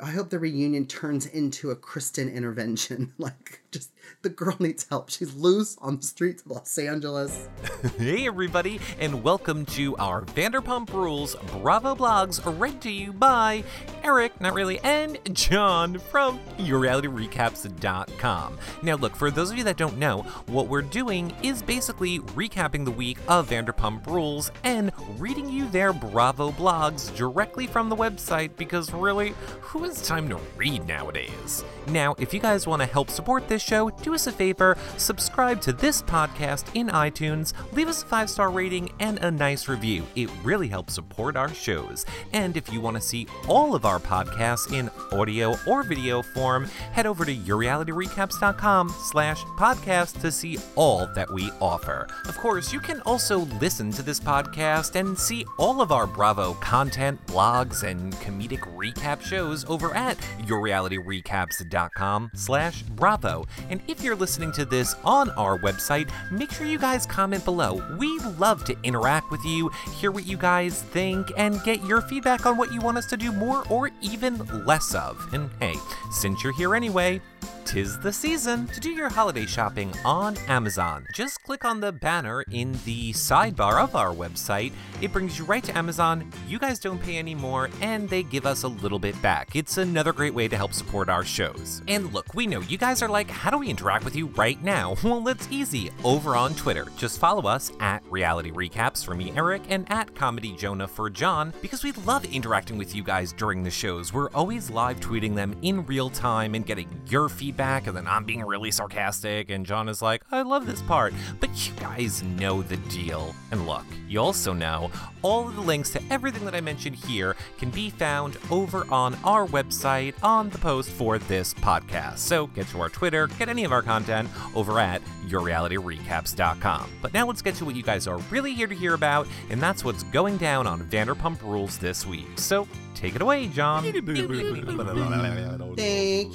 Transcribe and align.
I 0.00 0.10
hope 0.12 0.30
the 0.30 0.38
reunion 0.38 0.86
turns 0.86 1.26
into 1.26 1.70
a 1.70 1.76
Kristen 1.76 2.28
intervention. 2.28 3.12
like, 3.18 3.62
just 3.72 3.92
the 4.22 4.28
girl 4.28 4.56
needs 4.58 4.86
help. 4.88 5.10
She's 5.10 5.34
loose 5.34 5.76
on 5.80 5.98
the 5.98 6.02
streets 6.02 6.42
of 6.42 6.50
Los 6.50 6.78
Angeles. 6.78 7.48
hey, 7.98 8.26
everybody, 8.26 8.80
and 8.98 9.22
welcome 9.22 9.64
to 9.66 9.96
our 9.96 10.22
Vanderpump 10.22 10.92
Rules 10.92 11.36
Bravo 11.52 11.94
blogs 11.94 12.40
read 12.58 12.80
to 12.80 12.90
you 12.90 13.12
by 13.12 13.62
Eric, 14.02 14.40
not 14.40 14.54
really, 14.54 14.80
and 14.80 15.18
John 15.34 15.98
from 15.98 16.40
YourRealityRecaps.com. 16.58 18.58
Now, 18.82 18.96
look, 18.96 19.14
for 19.14 19.30
those 19.30 19.50
of 19.50 19.58
you 19.58 19.64
that 19.64 19.76
don't 19.76 19.98
know, 19.98 20.22
what 20.46 20.68
we're 20.68 20.82
doing 20.82 21.32
is 21.42 21.62
basically 21.62 22.20
recapping 22.20 22.84
the 22.84 22.90
week 22.90 23.18
of 23.28 23.50
Vanderpump 23.50 24.06
Rules 24.06 24.50
and 24.64 24.90
reading 25.18 25.48
you 25.48 25.68
their 25.68 25.92
Bravo 25.92 26.50
blogs 26.52 27.14
directly 27.14 27.66
from 27.66 27.88
the 27.88 27.96
website 27.96 28.50
because 28.56 28.92
really, 28.92 29.34
who 29.60 29.84
has 29.84 30.06
time 30.06 30.28
to 30.30 30.40
read 30.56 30.86
nowadays? 30.88 31.64
Now, 31.88 32.14
if 32.18 32.32
you 32.32 32.40
guys 32.40 32.66
want 32.66 32.82
to 32.82 32.86
help 32.86 33.10
support 33.10 33.48
this 33.48 33.57
show, 33.58 33.90
do 33.90 34.14
us 34.14 34.26
a 34.26 34.32
favor, 34.32 34.76
subscribe 34.96 35.60
to 35.62 35.72
this 35.72 36.02
podcast 36.02 36.66
in 36.74 36.88
iTunes, 36.88 37.52
leave 37.72 37.88
us 37.88 38.02
a 38.02 38.06
five 38.06 38.30
star 38.30 38.50
rating 38.50 38.90
and 39.00 39.18
a 39.18 39.30
nice 39.30 39.68
review. 39.68 40.04
It 40.16 40.30
really 40.42 40.68
helps 40.68 40.94
support 40.94 41.36
our 41.36 41.52
shows. 41.52 42.04
And 42.32 42.56
if 42.56 42.72
you 42.72 42.80
want 42.80 42.96
to 42.96 43.00
see 43.02 43.26
all 43.48 43.74
of 43.74 43.84
our 43.84 43.98
podcasts 43.98 44.72
in 44.72 44.90
audio 45.12 45.56
or 45.66 45.82
video 45.82 46.22
form, 46.22 46.64
head 46.92 47.06
over 47.06 47.24
to 47.24 47.34
yourrealityrecaps.com 47.34 48.94
slash 49.00 49.42
podcast 49.58 50.20
to 50.20 50.32
see 50.32 50.58
all 50.74 51.06
that 51.14 51.32
we 51.32 51.50
offer. 51.60 52.06
Of 52.26 52.36
course, 52.38 52.72
you 52.72 52.80
can 52.80 53.00
also 53.02 53.38
listen 53.60 53.90
to 53.92 54.02
this 54.02 54.20
podcast 54.20 54.94
and 54.94 55.18
see 55.18 55.44
all 55.58 55.80
of 55.80 55.92
our 55.92 56.06
Bravo 56.06 56.54
content, 56.54 57.24
blogs, 57.26 57.82
and 57.82 58.12
comedic 58.14 58.60
recap 58.76 59.22
shows 59.22 59.64
over 59.66 59.94
at 59.94 60.16
yourrealityrecaps.com 60.46 62.30
slash 62.34 62.82
bravo. 62.82 63.44
And 63.70 63.80
if 63.88 64.02
you're 64.02 64.16
listening 64.16 64.52
to 64.52 64.64
this 64.64 64.94
on 65.04 65.30
our 65.30 65.58
website, 65.58 66.10
make 66.30 66.50
sure 66.50 66.66
you 66.66 66.78
guys 66.78 67.06
comment 67.06 67.44
below. 67.44 67.82
We 67.98 68.18
love 68.38 68.64
to 68.64 68.76
interact 68.82 69.30
with 69.30 69.44
you, 69.44 69.70
hear 69.96 70.10
what 70.10 70.26
you 70.26 70.36
guys 70.36 70.82
think, 70.82 71.30
and 71.36 71.62
get 71.64 71.84
your 71.84 72.00
feedback 72.00 72.46
on 72.46 72.56
what 72.56 72.72
you 72.72 72.80
want 72.80 72.98
us 72.98 73.06
to 73.06 73.16
do 73.16 73.32
more 73.32 73.64
or 73.68 73.90
even 74.00 74.38
less 74.64 74.94
of. 74.94 75.28
And 75.32 75.50
hey, 75.60 75.74
since 76.10 76.42
you're 76.42 76.52
here 76.52 76.74
anyway, 76.74 77.20
tis 77.68 77.98
the 77.98 78.10
season 78.10 78.66
to 78.68 78.80
do 78.80 78.88
your 78.90 79.10
holiday 79.10 79.44
shopping 79.44 79.92
on 80.02 80.34
Amazon. 80.48 81.06
Just 81.12 81.42
click 81.42 81.66
on 81.66 81.80
the 81.80 81.92
banner 81.92 82.42
in 82.50 82.72
the 82.86 83.12
sidebar 83.12 83.84
of 83.84 83.94
our 83.94 84.14
website. 84.14 84.72
It 85.02 85.12
brings 85.12 85.38
you 85.38 85.44
right 85.44 85.62
to 85.64 85.76
Amazon. 85.76 86.32
You 86.48 86.58
guys 86.58 86.78
don't 86.78 87.00
pay 87.02 87.18
any 87.18 87.34
more, 87.34 87.68
and 87.82 88.08
they 88.08 88.22
give 88.22 88.46
us 88.46 88.62
a 88.62 88.68
little 88.68 88.98
bit 88.98 89.20
back. 89.20 89.54
It's 89.54 89.76
another 89.76 90.14
great 90.14 90.32
way 90.32 90.48
to 90.48 90.56
help 90.56 90.72
support 90.72 91.10
our 91.10 91.24
shows. 91.24 91.82
And 91.88 92.10
look, 92.14 92.32
we 92.34 92.46
know 92.46 92.60
you 92.60 92.78
guys 92.78 93.02
are 93.02 93.08
like, 93.08 93.30
how 93.30 93.50
do 93.50 93.58
we 93.58 93.68
interact 93.68 94.02
with 94.02 94.16
you 94.16 94.28
right 94.28 94.62
now? 94.62 94.96
Well, 95.08 95.26
it's 95.28 95.48
easy. 95.50 95.90
Over 96.04 96.36
on 96.36 96.54
Twitter, 96.54 96.86
just 96.98 97.18
follow 97.18 97.48
us 97.48 97.72
at 97.80 98.04
Reality 98.10 98.50
Recaps 98.50 99.02
for 99.02 99.14
me, 99.14 99.32
Eric, 99.34 99.62
and 99.70 99.90
at 99.90 100.14
Comedy 100.14 100.52
Jonah 100.52 100.86
for 100.86 101.08
John, 101.08 101.54
because 101.62 101.82
we 101.82 101.92
love 101.92 102.26
interacting 102.26 102.76
with 102.76 102.94
you 102.94 103.02
guys 103.02 103.32
during 103.32 103.62
the 103.62 103.70
shows. 103.70 104.12
We're 104.12 104.30
always 104.30 104.70
live 104.70 105.00
tweeting 105.00 105.34
them 105.34 105.56
in 105.62 105.86
real 105.86 106.10
time 106.10 106.54
and 106.54 106.66
getting 106.66 106.88
your 107.08 107.27
feedback, 107.28 107.86
and 107.86 107.96
then 107.96 108.06
I'm 108.06 108.24
being 108.24 108.42
really 108.42 108.70
sarcastic, 108.70 109.50
and 109.50 109.66
John 109.66 109.88
is 109.88 110.02
like, 110.02 110.22
I 110.30 110.42
love 110.42 110.66
this 110.66 110.82
part. 110.82 111.14
But 111.40 111.50
you 111.66 111.74
guys 111.74 112.22
know 112.22 112.62
the 112.62 112.76
deal. 112.76 113.34
And 113.50 113.66
look, 113.66 113.84
you 114.08 114.20
also 114.20 114.52
know 114.52 114.90
all 115.22 115.48
of 115.48 115.56
the 115.56 115.60
links 115.60 115.90
to 115.90 116.02
everything 116.10 116.44
that 116.44 116.54
I 116.54 116.60
mentioned 116.60 116.96
here 116.96 117.36
can 117.58 117.70
be 117.70 117.90
found 117.90 118.36
over 118.50 118.86
on 118.90 119.16
our 119.24 119.46
website 119.46 120.14
on 120.22 120.50
the 120.50 120.58
post 120.58 120.90
for 120.90 121.18
this 121.18 121.54
podcast. 121.54 122.18
So 122.18 122.46
get 122.48 122.68
to 122.68 122.80
our 122.80 122.88
Twitter, 122.88 123.26
get 123.26 123.48
any 123.48 123.64
of 123.64 123.72
our 123.72 123.82
content 123.82 124.28
over 124.54 124.78
at 124.78 125.02
yourrealityrecaps.com. 125.26 126.90
But 127.02 127.12
now 127.12 127.26
let's 127.26 127.42
get 127.42 127.54
to 127.56 127.64
what 127.64 127.76
you 127.76 127.82
guys 127.82 128.06
are 128.06 128.18
really 128.30 128.54
here 128.54 128.66
to 128.66 128.74
hear 128.74 128.94
about, 128.94 129.26
and 129.50 129.60
that's 129.60 129.84
what's 129.84 130.02
going 130.04 130.36
down 130.36 130.66
on 130.66 130.80
Vanderpump 130.82 131.42
Rules 131.42 131.78
this 131.78 132.06
week. 132.06 132.26
So 132.36 132.66
take 132.98 133.14
it 133.14 133.22
away, 133.22 133.46
John. 133.46 133.84
Thank 133.84 133.96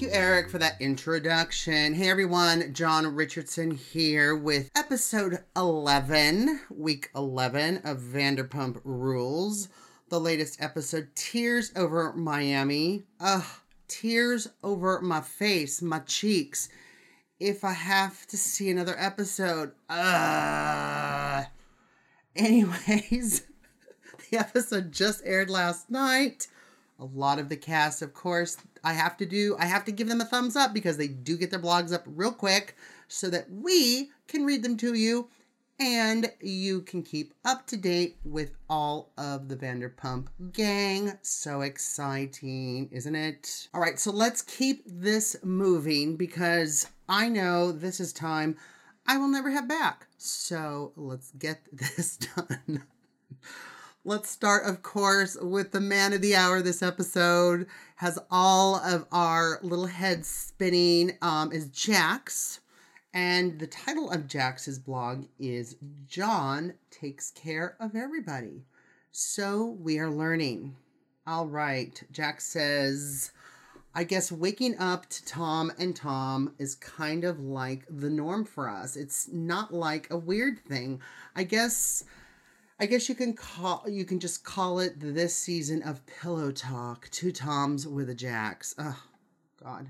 you, 0.01 0.09
Eric, 0.11 0.49
for 0.49 0.57
that 0.59 0.77
introduction. 0.79 1.93
Hey, 1.93 2.09
everyone, 2.09 2.73
John 2.73 3.05
Richardson 3.05 3.71
here 3.71 4.33
with 4.33 4.71
episode 4.73 5.39
11, 5.57 6.61
week 6.69 7.09
11 7.13 7.81
of 7.83 7.99
Vanderpump 7.99 8.79
Rules. 8.85 9.67
The 10.07 10.21
latest 10.21 10.61
episode, 10.61 11.09
Tears 11.15 11.73
Over 11.75 12.13
Miami. 12.13 13.03
Ugh, 13.19 13.43
tears 13.89 14.47
over 14.63 15.01
my 15.01 15.19
face, 15.19 15.81
my 15.81 15.99
cheeks. 15.99 16.69
If 17.41 17.65
I 17.65 17.73
have 17.73 18.25
to 18.27 18.37
see 18.37 18.69
another 18.69 18.95
episode, 18.97 19.73
ugh. 19.89 21.45
Anyways, 22.37 23.47
the 24.31 24.37
episode 24.39 24.93
just 24.93 25.21
aired 25.25 25.49
last 25.49 25.89
night. 25.89 26.47
A 27.03 27.05
lot 27.13 27.37
of 27.37 27.49
the 27.49 27.57
cast, 27.57 28.01
of 28.01 28.13
course, 28.13 28.55
I 28.81 28.93
have 28.93 29.17
to 29.17 29.25
do, 29.25 29.57
I 29.59 29.65
have 29.65 29.83
to 29.85 29.91
give 29.91 30.07
them 30.07 30.21
a 30.21 30.25
thumbs 30.25 30.55
up 30.55 30.73
because 30.73 30.95
they 30.95 31.09
do 31.09 31.37
get 31.37 31.51
their 31.51 31.59
blogs 31.59 31.93
up 31.93 32.03
real 32.05 32.31
quick 32.31 32.77
so 33.09 33.29
that 33.29 33.51
we 33.51 34.09
can 34.29 34.45
read 34.45 34.63
them 34.63 34.77
to 34.77 34.93
you 34.93 35.27
and 35.81 36.31
you 36.39 36.79
can 36.81 37.03
keep 37.03 37.33
up 37.43 37.67
to 37.67 37.75
date 37.75 38.15
with 38.23 38.51
all 38.69 39.11
of 39.17 39.49
the 39.49 39.57
Vanderpump 39.57 40.27
gang. 40.53 41.11
So 41.23 41.59
exciting, 41.59 42.87
isn't 42.93 43.15
it? 43.15 43.67
All 43.73 43.81
right, 43.81 43.99
so 43.99 44.09
let's 44.09 44.41
keep 44.41 44.83
this 44.85 45.35
moving 45.43 46.15
because 46.15 46.87
I 47.09 47.27
know 47.27 47.73
this 47.73 47.99
is 47.99 48.13
time 48.13 48.55
I 49.05 49.17
will 49.17 49.27
never 49.27 49.51
have 49.51 49.67
back. 49.67 50.07
So 50.17 50.93
let's 50.95 51.31
get 51.31 51.59
this 51.73 52.15
done. 52.17 52.83
Let's 54.05 54.29
start, 54.29 54.65
of 54.65 54.83
course, 54.83 55.37
with 55.41 55.71
the 55.71 55.79
man 55.79 56.11
of 56.11 56.19
the 56.19 56.35
hour. 56.35 56.61
This 56.61 56.83
episode 56.83 57.67
has 57.95 58.19
all 58.29 58.75
of 58.75 59.05
our 59.13 59.61
little 59.63 59.85
heads 59.85 60.27
spinning. 60.27 61.17
Um, 61.21 61.53
is 61.53 61.69
Jax, 61.69 62.59
and 63.13 63.59
the 63.59 63.67
title 63.67 64.11
of 64.11 64.27
Jax's 64.27 64.77
blog 64.77 65.23
is 65.39 65.77
"John 66.05 66.73
Takes 66.91 67.31
Care 67.31 67.77
of 67.79 67.95
Everybody." 67.95 68.65
So 69.13 69.77
we 69.79 69.99
are 69.99 70.11
learning. 70.11 70.75
All 71.25 71.47
right, 71.47 72.03
Jax 72.11 72.45
says. 72.45 73.31
I 73.95 74.03
guess 74.03 74.33
waking 74.33 74.79
up 74.79 75.07
to 75.11 75.23
Tom 75.23 75.71
and 75.77 75.95
Tom 75.95 76.55
is 76.57 76.75
kind 76.75 77.23
of 77.23 77.39
like 77.39 77.85
the 77.89 78.09
norm 78.09 78.43
for 78.43 78.67
us. 78.67 78.97
It's 78.97 79.29
not 79.31 79.73
like 79.73 80.09
a 80.09 80.17
weird 80.17 80.59
thing. 80.59 80.99
I 81.35 81.43
guess 81.43 82.03
I 82.79 82.85
guess 82.85 83.07
you 83.07 83.15
can 83.15 83.33
call 83.33 83.85
you 83.87 84.03
can 84.05 84.19
just 84.19 84.43
call 84.43 84.79
it 84.79 84.93
this 84.97 85.35
season 85.35 85.83
of 85.83 86.05
pillow 86.05 86.51
talk. 86.51 87.09
Two 87.11 87.31
Toms 87.31 87.87
with 87.87 88.09
a 88.09 88.15
Jax. 88.15 88.73
Oh 88.77 89.01
God. 89.63 89.89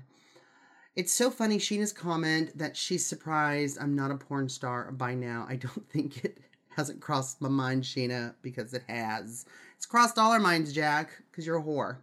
It's 0.96 1.12
so 1.12 1.28
funny, 1.28 1.58
Scheana's 1.58 1.92
comment 1.92 2.56
that 2.56 2.76
she's 2.76 3.04
surprised 3.04 3.78
I'm 3.80 3.96
not 3.96 4.12
a 4.12 4.16
porn 4.16 4.48
star 4.48 4.92
by 4.92 5.14
now. 5.14 5.44
I 5.48 5.56
don't 5.56 5.88
think 5.90 6.24
it 6.24 6.38
hasn't 6.76 7.00
crossed 7.00 7.40
my 7.40 7.48
mind, 7.48 7.82
Scheana, 7.82 8.34
because 8.42 8.74
it 8.74 8.84
has. 8.88 9.46
It's 9.76 9.86
crossed 9.86 10.18
all 10.18 10.32
our 10.32 10.40
minds, 10.40 10.72
Jack, 10.72 11.10
because 11.30 11.46
you're 11.46 11.58
a 11.58 11.62
whore. 11.62 11.96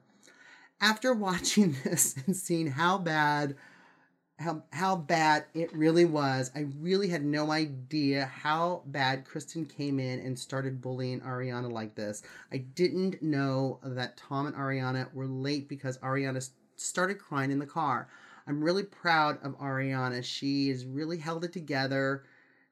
After 0.81 1.13
watching 1.13 1.75
this 1.83 2.15
and 2.25 2.35
seeing 2.35 2.67
how 2.67 2.97
bad 2.97 3.55
how 4.41 4.63
how 4.71 4.95
bad 4.95 5.45
it 5.53 5.71
really 5.73 6.05
was. 6.05 6.51
I 6.55 6.65
really 6.79 7.07
had 7.07 7.23
no 7.23 7.51
idea 7.51 8.25
how 8.25 8.83
bad 8.87 9.25
Kristen 9.25 9.65
came 9.65 9.99
in 9.99 10.19
and 10.19 10.37
started 10.37 10.81
bullying 10.81 11.21
Ariana 11.21 11.71
like 11.71 11.95
this. 11.95 12.23
I 12.51 12.57
didn't 12.57 13.21
know 13.21 13.79
that 13.83 14.17
Tom 14.17 14.47
and 14.47 14.55
Ariana 14.55 15.13
were 15.13 15.27
late 15.27 15.69
because 15.69 15.97
Ariana 15.99 16.49
started 16.75 17.19
crying 17.19 17.51
in 17.51 17.59
the 17.59 17.65
car. 17.65 18.09
I'm 18.47 18.63
really 18.63 18.83
proud 18.83 19.37
of 19.43 19.57
Ariana. 19.59 20.23
She 20.23 20.69
has 20.69 20.85
really 20.85 21.17
held 21.17 21.45
it 21.45 21.53
together, 21.53 22.23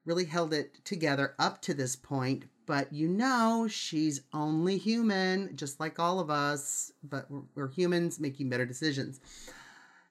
really 0.04 0.24
held 0.24 0.52
it 0.52 0.84
together 0.84 1.34
up 1.38 1.62
to 1.62 1.74
this 1.74 1.96
point. 1.96 2.44
But 2.66 2.92
you 2.92 3.08
know, 3.08 3.66
she's 3.68 4.22
only 4.32 4.78
human, 4.78 5.56
just 5.56 5.80
like 5.80 5.98
all 5.98 6.20
of 6.20 6.30
us. 6.30 6.92
But 7.02 7.30
we're, 7.30 7.42
we're 7.54 7.68
humans 7.68 8.20
making 8.20 8.50
better 8.50 8.66
decisions. 8.66 9.20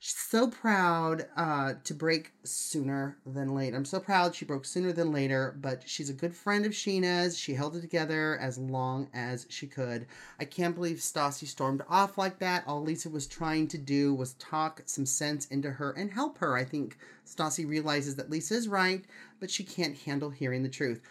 She's 0.02 0.16
so 0.16 0.48
proud 0.48 1.28
uh, 1.36 1.74
to 1.84 1.94
break 1.94 2.32
sooner 2.46 3.18
than 3.26 3.54
late. 3.54 3.76
I'm 3.76 3.84
so 3.84 4.00
proud 4.00 4.34
she 4.34 4.46
broke 4.46 4.64
sooner 4.64 4.94
than 4.94 5.12
later, 5.12 5.58
but 5.60 5.84
she's 5.90 6.10
a 6.10 6.14
good 6.14 6.34
friend 6.34 6.66
of 6.66 6.72
Scheana's. 6.72 7.38
She 7.38 7.54
held 7.54 7.76
it 7.76 7.82
together 7.82 8.38
as 8.40 8.58
long 8.58 9.10
as 9.14 9.46
she 9.50 9.68
could. 9.68 10.08
I 10.40 10.46
can't 10.46 10.74
believe 10.74 11.00
Stassi 11.00 11.46
stormed 11.46 11.82
off 11.90 12.18
like 12.18 12.40
that. 12.40 12.64
All 12.66 12.82
Lisa 12.82 13.10
was 13.10 13.28
trying 13.28 13.68
to 13.68 13.78
do 13.78 14.14
was 14.14 14.36
talk 14.36 14.84
some 14.86 15.06
sense 15.06 15.48
into 15.48 15.70
her 15.72 15.92
and 15.92 16.14
help 16.14 16.38
her. 16.38 16.56
I 16.56 16.64
think 16.64 16.98
Stassi 17.28 17.68
realizes 17.68 18.16
that 18.16 18.30
Lisa 18.30 18.54
is 18.54 18.70
right, 18.70 19.04
but 19.42 19.52
she 19.52 19.66
can't 19.66 19.98
handle 19.98 20.30
hearing 20.30 20.64
the 20.64 20.70
truth. 20.70 21.02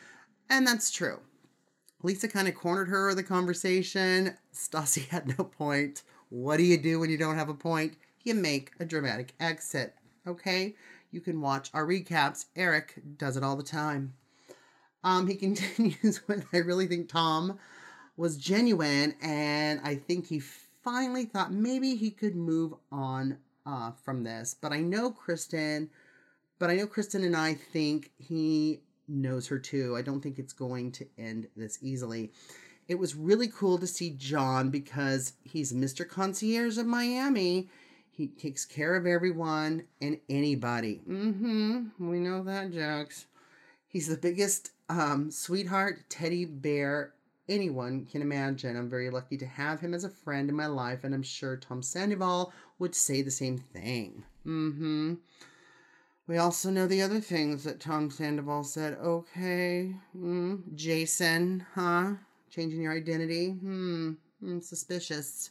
And 0.48 0.66
that's 0.66 0.90
true. 0.90 1.20
Lisa 2.02 2.26
kind 2.26 2.48
of 2.48 2.54
cornered 2.54 2.88
her 2.88 3.14
the 3.14 3.22
conversation. 3.22 4.38
Stassi 4.54 5.08
had 5.08 5.36
no 5.38 5.44
point 5.44 6.04
What 6.30 6.56
do 6.56 6.62
you 6.62 6.78
do 6.78 7.00
when 7.00 7.10
you 7.10 7.18
don't 7.18 7.36
have 7.36 7.50
a 7.50 7.54
point? 7.54 7.98
You 8.22 8.34
make 8.34 8.72
a 8.80 8.84
dramatic 8.84 9.34
exit. 9.40 9.94
Okay? 10.26 10.74
You 11.10 11.20
can 11.20 11.40
watch 11.40 11.70
our 11.72 11.86
recaps. 11.86 12.46
Eric 12.56 13.00
does 13.16 13.36
it 13.36 13.42
all 13.42 13.56
the 13.56 13.62
time. 13.62 14.14
Um, 15.04 15.26
he 15.26 15.34
continues 15.46 16.26
with 16.26 16.46
I 16.52 16.58
really 16.58 16.86
think 16.86 17.08
Tom 17.08 17.58
was 18.16 18.36
genuine, 18.36 19.14
and 19.22 19.80
I 19.84 19.94
think 19.94 20.26
he 20.26 20.40
finally 20.40 21.24
thought 21.24 21.52
maybe 21.52 21.94
he 21.94 22.10
could 22.10 22.34
move 22.34 22.74
on 22.90 23.38
uh, 23.64 23.92
from 24.02 24.24
this. 24.24 24.56
But 24.60 24.72
I 24.72 24.80
know 24.80 25.10
Kristen, 25.10 25.90
but 26.58 26.70
I 26.70 26.76
know 26.76 26.86
Kristen 26.86 27.22
and 27.22 27.36
I 27.36 27.54
think 27.54 28.10
he 28.18 28.80
knows 29.06 29.46
her 29.48 29.58
too. 29.58 29.96
I 29.96 30.02
don't 30.02 30.20
think 30.20 30.38
it's 30.38 30.52
going 30.52 30.92
to 30.92 31.06
end 31.16 31.48
this 31.56 31.78
easily. 31.80 32.32
It 32.88 32.98
was 32.98 33.14
really 33.14 33.48
cool 33.48 33.78
to 33.78 33.86
see 33.86 34.10
John 34.10 34.70
because 34.70 35.34
he's 35.42 35.72
Mr. 35.72 36.08
Concierge 36.08 36.78
of 36.78 36.86
Miami. 36.86 37.68
He 38.18 38.26
takes 38.26 38.64
care 38.64 38.96
of 38.96 39.06
everyone 39.06 39.84
and 40.02 40.18
anybody. 40.28 41.02
Mm-hmm. 41.08 42.10
We 42.10 42.18
know 42.18 42.42
that, 42.42 42.72
Jax. 42.72 43.26
He's 43.86 44.08
the 44.08 44.16
biggest 44.16 44.72
um, 44.88 45.30
sweetheart 45.30 46.00
teddy 46.08 46.44
bear 46.44 47.12
anyone 47.48 48.06
can 48.06 48.20
imagine. 48.20 48.76
I'm 48.76 48.90
very 48.90 49.08
lucky 49.08 49.36
to 49.38 49.46
have 49.46 49.78
him 49.78 49.94
as 49.94 50.02
a 50.02 50.10
friend 50.10 50.50
in 50.50 50.56
my 50.56 50.66
life, 50.66 51.04
and 51.04 51.14
I'm 51.14 51.22
sure 51.22 51.56
Tom 51.56 51.80
Sandoval 51.80 52.52
would 52.80 52.96
say 52.96 53.22
the 53.22 53.30
same 53.30 53.58
thing. 53.58 54.24
Mm-hmm. 54.44 55.14
We 56.26 56.38
also 56.38 56.70
know 56.70 56.88
the 56.88 57.02
other 57.02 57.20
things 57.20 57.62
that 57.62 57.78
Tom 57.78 58.10
Sandoval 58.10 58.64
said. 58.64 58.94
Okay, 58.94 59.94
mm, 60.16 60.74
Jason, 60.74 61.64
huh? 61.76 62.14
Changing 62.50 62.82
your 62.82 62.96
identity? 62.96 63.50
Hmm, 63.50 64.14
mm, 64.42 64.60
suspicious. 64.60 65.50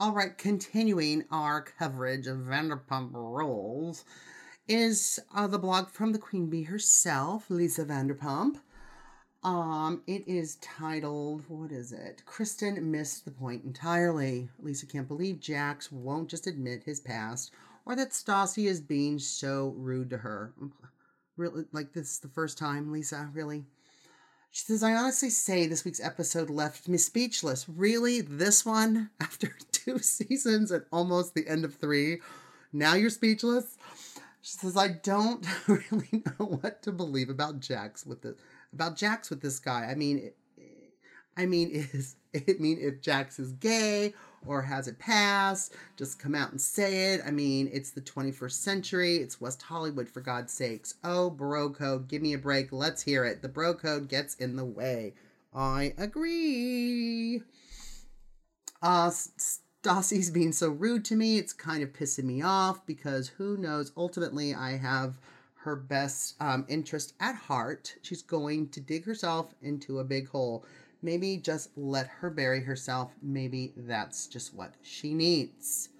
All 0.00 0.12
right, 0.12 0.36
continuing 0.36 1.24
our 1.30 1.62
coverage 1.62 2.26
of 2.26 2.38
Vanderpump 2.38 3.12
Rules 3.12 4.04
is 4.66 5.20
uh, 5.32 5.46
the 5.46 5.58
blog 5.58 5.88
from 5.88 6.10
the 6.10 6.18
Queen 6.18 6.50
Bee 6.50 6.64
herself, 6.64 7.48
Lisa 7.48 7.84
Vanderpump. 7.84 8.56
Um, 9.44 10.02
it 10.08 10.26
is 10.26 10.56
titled, 10.56 11.44
what 11.46 11.70
is 11.70 11.92
it? 11.92 12.24
Kristen 12.26 12.90
missed 12.90 13.24
the 13.24 13.30
point 13.30 13.62
entirely. 13.62 14.48
Lisa 14.58 14.84
can't 14.84 15.06
believe 15.06 15.38
Jax 15.38 15.92
won't 15.92 16.28
just 16.28 16.48
admit 16.48 16.82
his 16.82 16.98
past 16.98 17.52
or 17.86 17.94
that 17.94 18.10
Stassi 18.10 18.66
is 18.66 18.80
being 18.80 19.20
so 19.20 19.74
rude 19.76 20.10
to 20.10 20.18
her. 20.18 20.52
Really, 21.36 21.66
like 21.70 21.92
this 21.92 22.14
is 22.14 22.18
the 22.18 22.28
first 22.28 22.58
time, 22.58 22.90
Lisa, 22.90 23.30
really? 23.32 23.64
She 24.50 24.64
says, 24.64 24.82
I 24.82 24.94
honestly 24.94 25.30
say 25.30 25.66
this 25.66 25.84
week's 25.84 26.02
episode 26.02 26.50
left 26.50 26.88
me 26.88 26.98
speechless. 26.98 27.68
Really? 27.68 28.20
This 28.20 28.66
one? 28.66 29.10
After 29.20 29.54
two 29.84 29.98
seasons 30.00 30.70
and 30.70 30.84
almost 30.92 31.34
the 31.34 31.46
end 31.48 31.64
of 31.64 31.74
three? 31.74 32.20
Now 32.72 32.94
you're 32.94 33.10
speechless? 33.10 33.76
She 34.42 34.58
says, 34.58 34.76
I 34.76 34.88
don't 34.88 35.46
really 35.68 36.22
know 36.26 36.46
what 36.46 36.82
to 36.82 36.92
believe 36.92 37.30
about 37.30 37.60
Jax 37.60 38.04
with 38.04 38.22
this 38.22 38.34
about 38.72 38.96
Jax 38.96 39.30
with 39.30 39.40
this 39.40 39.58
guy. 39.58 39.86
I 39.90 39.94
mean, 39.94 40.32
I 41.36 41.46
mean, 41.46 41.70
is 41.92 42.16
it 42.32 42.60
mean 42.60 42.78
if 42.80 43.00
Jax 43.00 43.38
is 43.38 43.52
gay 43.52 44.14
or 44.46 44.62
has 44.62 44.88
it 44.88 44.98
passed? 44.98 45.74
Just 45.96 46.18
come 46.18 46.34
out 46.34 46.50
and 46.50 46.60
say 46.60 47.14
it. 47.14 47.22
I 47.26 47.30
mean, 47.30 47.70
it's 47.72 47.90
the 47.90 48.00
21st 48.00 48.52
century. 48.52 49.16
It's 49.16 49.40
West 49.40 49.62
Hollywood, 49.62 50.08
for 50.08 50.20
God's 50.20 50.52
sakes. 50.52 50.94
Oh, 51.02 51.30
bro 51.30 51.70
code, 51.70 52.08
give 52.08 52.22
me 52.22 52.34
a 52.34 52.38
break. 52.38 52.72
Let's 52.72 53.02
hear 53.02 53.24
it. 53.24 53.42
The 53.42 53.48
bro 53.48 53.74
code 53.74 54.08
gets 54.08 54.34
in 54.34 54.56
the 54.56 54.64
way. 54.64 55.14
I 55.54 55.94
agree. 55.96 57.42
Uh, 58.82 59.10
Stassi's 59.84 60.30
being 60.30 60.52
so 60.52 60.70
rude 60.70 61.04
to 61.04 61.14
me. 61.14 61.36
It's 61.36 61.52
kind 61.52 61.82
of 61.82 61.92
pissing 61.92 62.24
me 62.24 62.40
off 62.40 62.86
because 62.86 63.28
who 63.28 63.58
knows? 63.58 63.92
Ultimately, 63.98 64.54
I 64.54 64.78
have 64.78 65.18
her 65.56 65.76
best 65.76 66.36
um, 66.40 66.64
interest 66.68 67.12
at 67.20 67.34
heart. 67.34 67.94
She's 68.00 68.22
going 68.22 68.68
to 68.70 68.80
dig 68.80 69.04
herself 69.04 69.54
into 69.60 69.98
a 69.98 70.04
big 70.04 70.28
hole. 70.28 70.64
Maybe 71.02 71.36
just 71.36 71.68
let 71.76 72.06
her 72.06 72.30
bury 72.30 72.62
herself. 72.62 73.12
Maybe 73.20 73.74
that's 73.76 74.26
just 74.26 74.54
what 74.54 74.72
she 74.80 75.12
needs. 75.12 75.90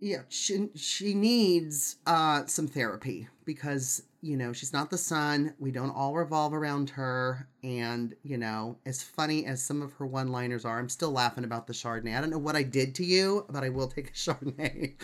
Yeah, 0.00 0.22
she, 0.30 0.70
she 0.74 1.12
needs 1.12 1.96
uh, 2.06 2.46
some 2.46 2.66
therapy 2.66 3.28
because, 3.44 4.04
you 4.22 4.36
know, 4.36 4.52
she's 4.52 4.72
not 4.72 4.90
the 4.90 4.98
sun. 4.98 5.54
We 5.58 5.70
don't 5.70 5.90
all 5.90 6.14
revolve 6.14 6.52
around 6.52 6.90
her. 6.90 7.48
And, 7.62 8.14
you 8.22 8.36
know, 8.36 8.78
as 8.84 9.02
funny 9.02 9.46
as 9.46 9.62
some 9.62 9.82
of 9.82 9.92
her 9.94 10.06
one 10.06 10.28
liners 10.28 10.64
are, 10.64 10.78
I'm 10.78 10.88
still 10.88 11.10
laughing 11.10 11.44
about 11.44 11.66
the 11.66 11.72
Chardonnay. 11.72 12.16
I 12.16 12.20
don't 12.20 12.30
know 12.30 12.38
what 12.38 12.56
I 12.56 12.62
did 12.62 12.94
to 12.96 13.04
you, 13.04 13.46
but 13.48 13.64
I 13.64 13.70
will 13.70 13.88
take 13.88 14.10
a 14.10 14.12
Chardonnay. 14.12 15.00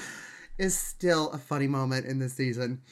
is 0.58 0.78
still 0.78 1.30
a 1.30 1.38
funny 1.38 1.66
moment 1.66 2.06
in 2.06 2.18
this 2.18 2.34
season. 2.34 2.82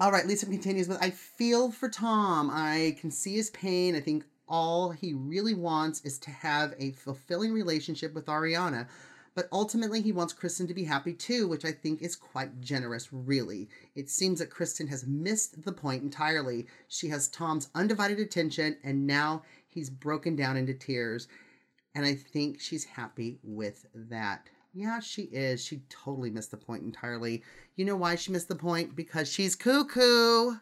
All 0.00 0.10
right, 0.10 0.26
Lisa 0.26 0.46
continues 0.46 0.88
with 0.88 1.02
I 1.02 1.10
feel 1.10 1.70
for 1.70 1.88
Tom. 1.88 2.50
I 2.52 2.96
can 3.00 3.10
see 3.10 3.36
his 3.36 3.50
pain. 3.50 3.94
I 3.94 4.00
think 4.00 4.24
all 4.48 4.90
he 4.90 5.14
really 5.14 5.54
wants 5.54 6.00
is 6.04 6.18
to 6.20 6.30
have 6.30 6.74
a 6.78 6.92
fulfilling 6.92 7.52
relationship 7.52 8.12
with 8.12 8.26
Ariana. 8.26 8.88
But 9.34 9.48
ultimately, 9.50 10.00
he 10.00 10.12
wants 10.12 10.32
Kristen 10.32 10.68
to 10.68 10.74
be 10.74 10.84
happy 10.84 11.12
too, 11.12 11.48
which 11.48 11.64
I 11.64 11.72
think 11.72 12.02
is 12.02 12.14
quite 12.14 12.60
generous, 12.60 13.12
really. 13.12 13.68
It 13.96 14.08
seems 14.08 14.38
that 14.38 14.50
Kristen 14.50 14.86
has 14.86 15.06
missed 15.06 15.64
the 15.64 15.72
point 15.72 16.04
entirely. 16.04 16.66
She 16.86 17.08
has 17.08 17.28
Tom's 17.28 17.68
undivided 17.74 18.20
attention, 18.20 18.76
and 18.84 19.06
now 19.06 19.42
he's 19.68 19.90
broken 19.90 20.36
down 20.36 20.56
into 20.56 20.74
tears. 20.74 21.26
And 21.96 22.06
I 22.06 22.14
think 22.14 22.60
she's 22.60 22.84
happy 22.84 23.38
with 23.42 23.86
that. 23.94 24.48
Yeah, 24.72 25.00
she 25.00 25.22
is. 25.22 25.64
She 25.64 25.82
totally 25.88 26.30
missed 26.30 26.50
the 26.50 26.56
point 26.56 26.82
entirely. 26.82 27.42
You 27.76 27.84
know 27.84 27.96
why 27.96 28.16
she 28.16 28.32
missed 28.32 28.48
the 28.48 28.56
point? 28.56 28.96
Because 28.96 29.30
she's 29.30 29.54
cuckoo. 29.54 30.54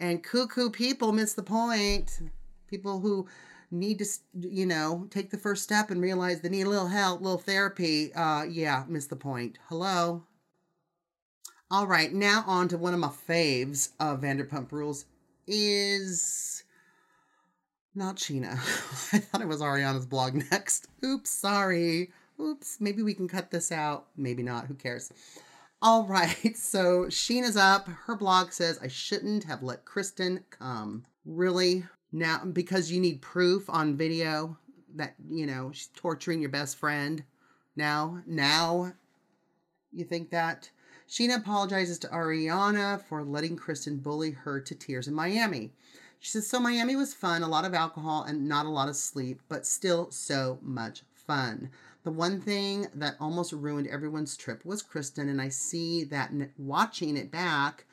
And 0.00 0.22
cuckoo 0.22 0.70
people 0.70 1.12
miss 1.12 1.34
the 1.34 1.44
point. 1.44 2.20
People 2.66 3.00
who 3.00 3.28
need 3.72 3.98
to, 3.98 4.06
you 4.48 4.66
know, 4.66 5.08
take 5.10 5.30
the 5.30 5.38
first 5.38 5.62
step 5.62 5.90
and 5.90 6.00
realize 6.00 6.40
they 6.40 6.48
need 6.48 6.66
a 6.66 6.70
little 6.70 6.88
help, 6.88 7.20
little 7.20 7.38
therapy. 7.38 8.12
Uh, 8.14 8.44
yeah, 8.44 8.84
miss 8.88 9.06
the 9.06 9.16
point. 9.16 9.58
Hello. 9.68 10.24
All 11.70 11.86
right, 11.86 12.12
now 12.12 12.44
on 12.46 12.68
to 12.68 12.76
one 12.78 12.94
of 12.94 13.00
my 13.00 13.08
faves 13.08 13.90
of 13.98 14.20
Vanderpump 14.20 14.70
Rules 14.72 15.06
is 15.46 16.64
not 17.94 18.16
Scheana. 18.16 18.52
I 19.12 19.18
thought 19.18 19.40
it 19.40 19.48
was 19.48 19.60
Ariana's 19.62 20.06
blog 20.06 20.34
next. 20.34 20.86
Oops, 21.02 21.28
sorry 21.28 22.10
oops, 22.42 22.80
maybe 22.80 23.02
we 23.02 23.14
can 23.14 23.28
cut 23.28 23.50
this 23.50 23.72
out. 23.72 24.06
Maybe 24.16 24.42
not. 24.42 24.66
Who 24.66 24.74
cares? 24.74 25.12
All 25.80 26.06
right. 26.06 26.56
So 26.56 27.06
Scheana's 27.06 27.56
up. 27.56 27.88
Her 27.88 28.16
blog 28.16 28.52
says, 28.52 28.78
I 28.82 28.88
shouldn't 28.88 29.44
have 29.44 29.62
let 29.62 29.84
Kristen 29.84 30.44
come. 30.50 31.04
Really? 31.24 31.84
Now, 32.12 32.44
because 32.44 32.92
you 32.92 33.00
need 33.00 33.22
proof 33.22 33.70
on 33.70 33.96
video 33.96 34.58
that, 34.94 35.14
you 35.30 35.46
know, 35.46 35.70
she's 35.72 35.88
torturing 35.94 36.40
your 36.40 36.50
best 36.50 36.76
friend. 36.76 37.24
Now, 37.74 38.22
now 38.26 38.92
you 39.92 40.04
think 40.04 40.30
that? 40.30 40.70
Scheana 41.08 41.36
apologizes 41.36 41.98
to 42.00 42.08
Ariana 42.08 43.02
for 43.02 43.22
letting 43.22 43.56
Kristen 43.56 43.96
bully 43.96 44.30
her 44.30 44.60
to 44.60 44.74
tears 44.74 45.08
in 45.08 45.14
Miami. 45.14 45.72
She 46.18 46.30
says, 46.30 46.46
So 46.46 46.60
Miami 46.60 46.96
was 46.96 47.12
fun, 47.14 47.42
a 47.42 47.48
lot 47.48 47.64
of 47.64 47.74
alcohol 47.74 48.24
and 48.24 48.48
not 48.48 48.66
a 48.66 48.70
lot 48.70 48.88
of 48.88 48.96
sleep, 48.96 49.40
but 49.48 49.66
still 49.66 50.10
so 50.10 50.58
much 50.62 51.02
fun. 51.14 51.70
The 52.04 52.10
one 52.10 52.40
thing 52.40 52.88
that 52.94 53.16
almost 53.20 53.52
ruined 53.52 53.86
everyone's 53.88 54.36
trip 54.36 54.64
was 54.64 54.82
Kristen, 54.82 55.28
and 55.28 55.40
I 55.40 55.48
see 55.48 56.04
that 56.04 56.32
watching 56.58 57.16
it 57.16 57.30
back, 57.30 57.84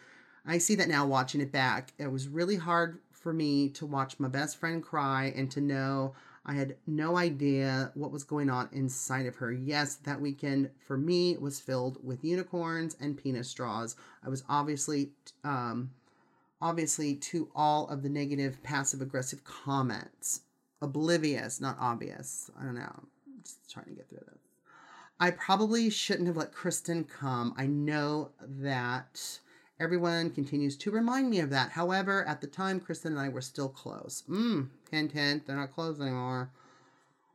I 0.46 0.58
see 0.58 0.76
that 0.76 0.88
now 0.88 1.06
watching 1.06 1.42
it 1.42 1.52
back. 1.52 1.94
It 1.98 2.12
was 2.12 2.28
really 2.28 2.56
hard 2.56 3.00
for 3.22 3.34
me 3.34 3.70
to 3.70 3.86
watch 3.86 4.20
my 4.20 4.28
best 4.28 4.58
friend 4.58 4.82
cry 4.82 5.34
and 5.36 5.52
to 5.52 5.62
know 5.62 6.14
I 6.46 6.54
had 6.54 6.78
no 6.88 7.18
idea 7.18 7.92
what 7.94 8.12
was 8.12 8.24
going 8.24 8.50
on 8.50 8.70
inside 8.72 9.26
of 9.26 9.36
her. 9.36 9.52
Yes, 9.52 9.96
that 9.96 10.22
weekend 10.22 10.70
for 10.80 10.98
me 10.98 11.38
was 11.38 11.60
filled 11.60 12.04
with 12.04 12.24
unicorns 12.24 12.96
and 13.00 13.18
penis 13.18 13.50
straws. 13.50 13.96
I 14.26 14.30
was 14.30 14.44
obviously 14.50 15.12
um 15.44 15.92
obviously 16.62 17.16
to 17.16 17.50
all 17.56 17.88
of 17.88 18.04
the 18.04 18.10
negative 18.10 18.62
passive 18.64 19.02
aggressive 19.02 19.44
comments. 19.44 20.42
Oblivious, 20.82 21.62
not 21.62 21.78
obvious. 21.80 22.50
I 22.60 22.64
don't 22.64 22.76
know 22.76 22.96
I'm 23.28 23.44
just 23.44 23.70
trying 23.72 23.86
to 23.88 23.94
get 23.94 24.10
through 24.10 24.26
this. 24.26 24.40
I 25.20 25.32
probably 25.32 25.90
shouldn't 25.90 26.28
have 26.28 26.38
let 26.38 26.54
Kristen 26.54 27.04
come. 27.04 27.54
I 27.58 27.68
know 27.68 28.32
that 28.42 29.40
everyone 29.80 30.30
continues 30.30 30.76
to 30.78 30.92
remind 30.92 31.30
me 31.30 31.40
of 31.40 31.50
that. 31.50 31.72
However, 31.72 32.26
at 32.28 32.42
the 32.42 32.48
time, 32.48 32.80
Kristen 32.80 33.14
and 33.14 33.22
I 33.22 33.30
were 33.30 33.42
still 33.42 33.70
close. 33.70 34.24
Mmm, 34.30 34.68
hint, 34.92 35.12
hint, 35.12 35.48
they're 35.48 35.56
not 35.56 35.74
close 35.74 36.00
anymore. 36.00 36.52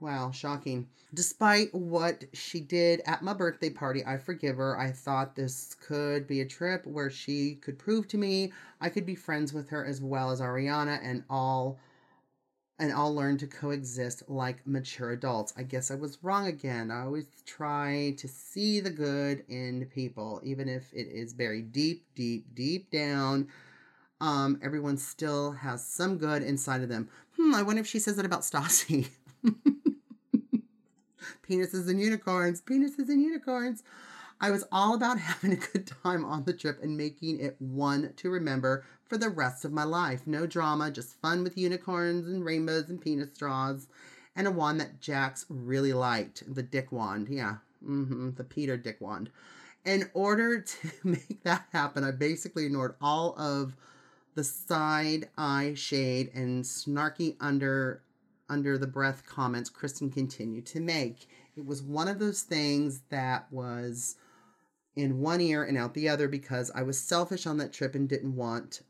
Wow, 0.01 0.31
shocking. 0.33 0.89
Despite 1.15 1.73
what 1.73 2.25
she 2.33 2.61
did 2.61 3.01
at 3.07 3.23
my 3.23 3.33
birthday 3.33 3.71
party, 3.71 4.05
I 4.05 4.19
forgive 4.19 4.57
her. 4.57 4.79
I 4.79 4.91
thought 4.91 5.37
this 5.37 5.75
could 5.75 6.27
be 6.27 6.41
a 6.41 6.47
trip 6.47 6.85
where 6.87 7.11
she 7.11 7.55
could 7.55 7.79
prove 7.79 8.09
to 8.09 8.19
me 8.19 8.53
I 8.81 8.89
could 8.89 9.07
be 9.07 9.15
friends 9.15 9.53
with 9.53 9.71
her 9.71 9.85
as 9.85 10.01
well 10.01 10.31
as 10.31 10.41
Ariana 10.41 10.99
and 11.03 11.23
all 11.31 11.79
and 12.79 12.93
all 12.93 13.15
learn 13.15 13.39
to 13.39 13.47
coexist 13.47 14.29
like 14.29 14.67
mature 14.67 15.11
adults. 15.13 15.53
I 15.57 15.63
guess 15.63 15.91
I 15.91 15.95
was 15.95 16.19
wrong 16.23 16.47
again. 16.47 16.91
I 16.91 17.03
always 17.03 17.27
try 17.47 18.15
to 18.19 18.27
see 18.27 18.81
the 18.81 18.91
good 18.91 19.45
in 19.49 19.87
people, 19.95 20.41
even 20.43 20.69
if 20.69 20.93
it 20.93 21.07
is 21.07 21.33
buried 21.35 21.73
deep, 21.73 22.05
deep, 22.15 22.55
deep 22.55 22.91
down. 22.91 23.49
Um, 24.21 24.59
everyone 24.63 24.97
still 24.97 25.53
has 25.53 25.87
some 25.87 26.19
good 26.19 26.43
inside 26.43 26.83
of 26.83 26.89
them. 26.89 27.09
Hmm, 27.37 27.55
I 27.55 27.63
wonder 27.63 27.81
if 27.81 27.87
she 27.87 27.99
says 27.99 28.17
that 28.17 28.27
about 28.27 28.41
Stassi. 28.41 29.09
penises 31.49 31.89
and 31.89 32.01
unicorns, 32.01 32.61
penises 32.61 33.09
and 33.09 33.21
unicorns. 33.21 33.83
I 34.41 34.51
was 34.51 34.65
all 34.73 34.95
about 34.95 35.19
having 35.21 35.53
a 35.53 35.57
good 35.57 35.87
time 35.87 36.25
on 36.25 36.45
the 36.45 36.53
trip 36.53 36.83
and 36.83 36.97
making 36.97 37.41
it 37.41 37.57
one 37.61 38.13
to 38.17 38.31
remember 38.31 38.85
for 39.15 39.19
the 39.19 39.29
rest 39.29 39.65
of 39.65 39.71
my 39.71 39.85
life. 39.85 40.27
No 40.27 40.45
drama, 40.45 40.91
just 40.91 41.21
fun 41.23 41.45
with 41.45 41.57
unicorns 41.57 42.27
and 42.27 42.45
rainbows 42.45 42.91
and 42.91 43.01
penis 43.01 43.33
straws, 43.33 43.87
and 44.35 44.49
a 44.49 44.51
wand 44.51 44.81
that 44.81 45.01
Jax 45.01 45.47
really 45.49 45.93
liked 45.93 46.43
the 46.53 46.65
Dick 46.65 46.91
wand. 46.91 47.29
Yeah, 47.31 47.59
mm-hmm, 47.81 48.31
the 48.33 48.43
Peter 48.43 48.77
Dick 48.77 49.01
wand. 49.01 49.31
In 49.85 50.11
order 50.15 50.61
to 50.63 50.89
make 51.05 51.45
that 51.45 51.67
happen, 51.73 52.03
I 52.03 52.11
basically 52.11 52.65
ignored 52.65 52.97
all 53.01 53.39
of 53.39 53.77
the 54.35 54.43
side 54.43 55.29
eye 55.39 55.75
shade 55.77 56.33
and 56.35 56.65
snarky 56.65 57.37
under 57.41 58.03
under 58.49 58.77
the 58.77 58.89
breath 58.89 59.25
comments 59.25 59.71
Kristen 59.71 60.11
continued 60.11 60.67
to 60.67 60.81
make. 60.81 61.29
It 61.57 61.65
was 61.65 61.85
one 61.85 62.09
of 62.09 62.19
those 62.19 62.43
things 62.43 63.03
that 63.11 63.47
was 63.53 64.17
in 64.97 65.21
one 65.21 65.41
ear 65.41 65.63
and 65.63 65.79
out 65.79 65.95
the 65.95 66.09
other 66.09 66.27
because 66.27 66.73
I 66.75 66.83
was 66.83 66.99
selfish 66.99 67.47
on 67.47 67.59
that 67.59 67.73
trip 67.73 67.95
and 67.95 68.09
didn't 68.09 68.35
want 68.35 68.83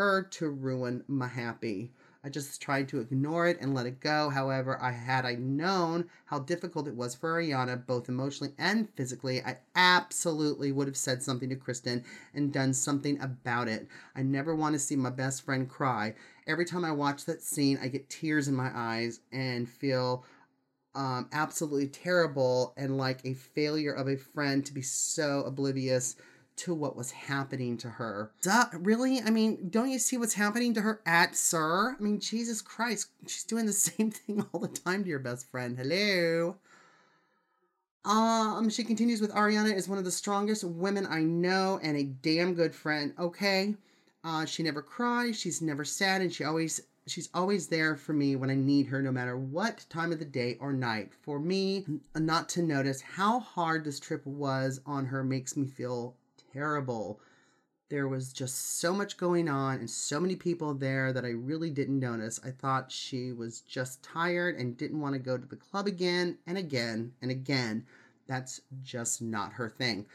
her 0.00 0.22
to 0.22 0.48
ruin 0.48 1.04
my 1.08 1.28
happy. 1.28 1.90
I 2.24 2.30
just 2.30 2.62
tried 2.62 2.88
to 2.88 3.00
ignore 3.00 3.46
it 3.46 3.58
and 3.60 3.74
let 3.74 3.84
it 3.84 4.00
go. 4.00 4.30
However, 4.30 4.80
I 4.80 4.92
had 4.92 5.26
I 5.26 5.34
known 5.34 6.08
how 6.24 6.38
difficult 6.38 6.88
it 6.88 6.94
was 6.94 7.14
for 7.14 7.34
Ariana, 7.34 7.86
both 7.86 8.08
emotionally 8.08 8.54
and 8.56 8.88
physically, 8.94 9.42
I 9.42 9.58
absolutely 9.74 10.72
would 10.72 10.86
have 10.86 10.96
said 10.96 11.22
something 11.22 11.50
to 11.50 11.54
Kristen 11.54 12.02
and 12.32 12.50
done 12.50 12.72
something 12.72 13.20
about 13.20 13.68
it. 13.68 13.88
I 14.16 14.22
never 14.22 14.54
want 14.54 14.72
to 14.72 14.78
see 14.78 14.96
my 14.96 15.10
best 15.10 15.42
friend 15.42 15.68
cry. 15.68 16.14
Every 16.46 16.64
time 16.64 16.84
I 16.86 16.92
watch 16.92 17.26
that 17.26 17.42
scene, 17.42 17.78
I 17.82 17.88
get 17.88 18.08
tears 18.08 18.48
in 18.48 18.54
my 18.54 18.70
eyes 18.74 19.20
and 19.32 19.68
feel 19.68 20.24
um, 20.94 21.28
absolutely 21.32 21.88
terrible 21.88 22.72
and 22.78 22.96
like 22.96 23.20
a 23.26 23.34
failure 23.34 23.92
of 23.92 24.08
a 24.08 24.16
friend 24.16 24.64
to 24.64 24.72
be 24.72 24.82
so 24.82 25.42
oblivious 25.42 26.16
to 26.56 26.74
what 26.74 26.96
was 26.96 27.10
happening 27.10 27.78
to 27.78 27.88
her. 27.88 28.30
Duh, 28.42 28.66
really? 28.74 29.20
I 29.20 29.30
mean, 29.30 29.68
don't 29.70 29.90
you 29.90 29.98
see 29.98 30.16
what's 30.16 30.34
happening 30.34 30.74
to 30.74 30.82
her 30.82 31.00
at 31.06 31.34
SUR? 31.34 31.96
I 31.98 32.02
mean, 32.02 32.20
Jesus 32.20 32.60
Christ, 32.60 33.08
she's 33.26 33.44
doing 33.44 33.66
the 33.66 33.72
same 33.88 34.10
thing 34.10 34.44
all 34.52 34.60
the 34.60 34.68
time 34.68 35.02
to 35.04 35.08
your 35.08 35.18
best 35.18 35.50
friend. 35.50 35.78
Hello. 35.78 36.56
Um, 38.04 38.70
she 38.70 38.84
continues 38.84 39.20
with 39.20 39.32
Ariana 39.32 39.74
is 39.74 39.88
one 39.88 39.98
of 39.98 40.04
the 40.04 40.10
strongest 40.10 40.64
women 40.64 41.06
I 41.06 41.22
know 41.22 41.78
and 41.82 41.96
a 41.96 42.04
damn 42.04 42.54
good 42.54 42.74
friend. 42.74 43.12
Okay. 43.18 43.74
Uh, 44.22 44.44
she 44.44 44.62
never 44.62 44.82
cries, 44.82 45.38
she's 45.38 45.62
never 45.62 45.84
sad, 45.84 46.20
and 46.20 46.32
she 46.32 46.44
always 46.44 46.82
she's 47.06 47.28
always 47.34 47.66
there 47.66 47.96
for 47.96 48.12
me 48.12 48.36
when 48.36 48.50
I 48.50 48.54
need 48.54 48.86
her, 48.86 49.02
no 49.02 49.10
matter 49.10 49.36
what 49.36 49.84
time 49.88 50.12
of 50.12 50.18
the 50.18 50.24
day 50.24 50.56
or 50.60 50.72
night. 50.72 51.12
For 51.22 51.40
me, 51.40 51.84
not 52.14 52.48
to 52.50 52.62
notice 52.62 53.00
how 53.00 53.40
hard 53.40 53.84
this 53.84 53.98
trip 53.98 54.24
was 54.26 54.80
on 54.86 55.06
her 55.06 55.24
makes 55.24 55.56
me 55.56 55.66
feel 55.66 56.14
terrible. 56.52 57.20
There 57.88 58.06
was 58.06 58.32
just 58.32 58.78
so 58.78 58.94
much 58.94 59.16
going 59.16 59.48
on 59.48 59.80
and 59.80 59.90
so 59.90 60.20
many 60.20 60.36
people 60.36 60.74
there 60.74 61.12
that 61.12 61.24
I 61.24 61.30
really 61.30 61.70
didn't 61.70 61.98
notice. 61.98 62.38
I 62.44 62.50
thought 62.50 62.92
she 62.92 63.32
was 63.32 63.62
just 63.62 64.02
tired 64.02 64.56
and 64.56 64.76
didn't 64.76 65.00
want 65.00 65.14
to 65.14 65.18
go 65.18 65.36
to 65.36 65.46
the 65.46 65.56
club 65.56 65.88
again 65.88 66.38
and 66.46 66.56
again 66.56 67.12
and 67.20 67.30
again. 67.32 67.84
That's 68.28 68.60
just 68.84 69.20
not 69.20 69.54
her 69.54 69.68
thing. 69.68 70.06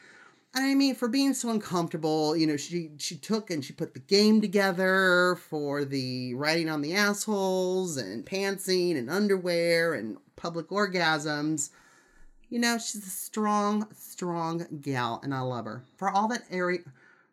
And 0.56 0.64
I 0.64 0.74
mean, 0.74 0.96
for 0.96 1.10
being 1.10 1.34
so 1.34 1.50
uncomfortable, 1.50 2.34
you 2.38 2.48
know, 2.48 2.56
she 2.56 2.92
she 2.98 3.18
took 3.18 3.52
and 3.52 3.64
she 3.64 3.74
put 3.74 3.94
the 3.94 4.00
game 4.00 4.40
together 4.40 5.38
for 5.50 5.84
the 5.84 6.34
writing 6.36 6.70
on 6.70 6.82
the 6.82 6.94
assholes 6.96 7.98
and 7.98 8.26
pantsing 8.26 8.98
and 8.98 9.10
underwear 9.10 9.94
and 9.94 10.16
public 10.38 10.70
orgasms. 10.70 11.72
You 12.50 12.60
know, 12.60 12.78
she's 12.78 13.06
a 13.06 13.10
strong, 13.10 13.88
strong 13.94 14.80
gal, 14.82 15.20
and 15.24 15.34
I 15.34 15.42
love 15.42 15.66
her. 15.66 15.84
For 15.98 16.10
all 16.10 16.28
that 16.28 16.44
Ari- 16.52 16.86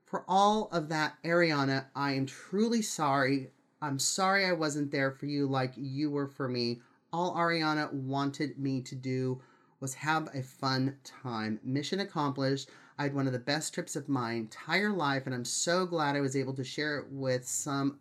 for 0.06 0.24
all 0.26 0.68
of 0.72 0.88
that, 0.88 1.16
Ariana, 1.22 1.86
I 1.94 2.12
am 2.12 2.26
truly 2.26 2.82
sorry. 2.82 3.50
I'm 3.80 3.98
sorry 3.98 4.46
I 4.46 4.52
wasn't 4.52 4.90
there 4.90 5.10
for 5.10 5.26
you 5.26 5.46
like 5.46 5.72
you 5.76 6.10
were 6.10 6.28
for 6.28 6.48
me. 6.48 6.80
All 7.12 7.34
Ariana 7.34 7.92
wanted 7.92 8.58
me 8.58 8.80
to 8.82 8.94
do 8.94 9.40
was 9.80 9.94
have 9.94 10.28
a 10.34 10.42
fun 10.42 10.96
time. 11.04 11.60
Mission 11.62 12.00
accomplished. 12.00 12.70
I 12.98 13.04
had 13.04 13.14
one 13.14 13.26
of 13.26 13.32
the 13.32 13.38
best 13.38 13.74
trips 13.74 13.96
of 13.96 14.08
my 14.08 14.32
entire 14.32 14.90
life, 14.90 15.26
and 15.26 15.34
I'm 15.34 15.44
so 15.44 15.84
glad 15.84 16.16
I 16.16 16.20
was 16.20 16.36
able 16.36 16.54
to 16.54 16.64
share 16.64 16.98
it 16.98 17.06
with 17.10 17.46
some 17.46 17.98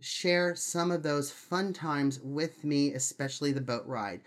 share 0.00 0.54
some 0.54 0.90
of 0.90 1.02
those 1.02 1.30
fun 1.30 1.72
times 1.72 2.20
with 2.20 2.62
me, 2.62 2.92
especially 2.92 3.52
the 3.52 3.60
boat 3.60 3.86
ride. 3.86 4.20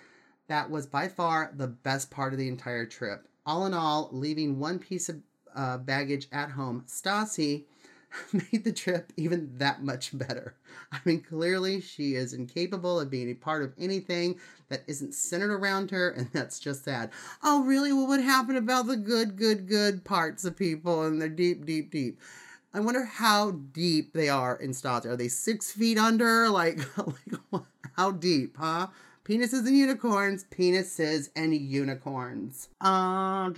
That 0.49 0.71
was 0.71 0.87
by 0.87 1.07
far 1.07 1.51
the 1.55 1.67
best 1.67 2.09
part 2.09 2.33
of 2.33 2.39
the 2.39 2.47
entire 2.49 2.85
trip. 2.85 3.27
All 3.45 3.67
in 3.67 3.73
all, 3.73 4.09
leaving 4.11 4.59
one 4.59 4.79
piece 4.79 5.07
of 5.07 5.21
uh, 5.55 5.77
baggage 5.77 6.27
at 6.31 6.49
home, 6.49 6.83
Stassi 6.87 7.65
made 8.33 8.63
the 8.63 8.71
trip 8.71 9.13
even 9.15 9.51
that 9.59 9.83
much 9.83 10.17
better. 10.17 10.55
I 10.91 10.97
mean, 11.05 11.21
clearly 11.21 11.81
she 11.81 12.15
is 12.15 12.33
incapable 12.33 12.99
of 12.99 13.11
being 13.11 13.29
a 13.29 13.35
part 13.35 13.61
of 13.61 13.73
anything 13.77 14.39
that 14.69 14.81
isn't 14.87 15.13
centered 15.13 15.51
around 15.51 15.91
her, 15.91 16.09
and 16.09 16.29
that's 16.33 16.59
just 16.59 16.83
sad. 16.83 17.11
Oh, 17.43 17.63
really? 17.63 17.93
Well, 17.93 18.07
What 18.07 18.17
would 18.17 18.21
happen 18.25 18.55
about 18.55 18.87
the 18.87 18.97
good, 18.97 19.35
good, 19.35 19.67
good 19.67 20.03
parts 20.03 20.45
of 20.45 20.57
people 20.57 21.03
and 21.03 21.21
they're 21.21 21.29
deep, 21.29 21.63
deep, 21.65 21.91
deep? 21.91 22.19
I 22.73 22.79
wonder 22.79 23.05
how 23.05 23.51
deep 23.51 24.13
they 24.13 24.29
are 24.29 24.55
in 24.55 24.71
Stassi. 24.71 25.05
Are 25.05 25.15
they 25.15 25.27
six 25.27 25.71
feet 25.71 25.99
under? 25.99 26.49
Like, 26.59 26.79
like 27.51 27.63
how 27.95 28.11
deep, 28.11 28.57
huh? 28.57 28.87
Penises 29.29 29.67
and 29.67 29.77
unicorns, 29.77 30.43
penises 30.45 31.29
and 31.35 31.53
unicorns. 31.53 32.69
Uh, 32.81 33.51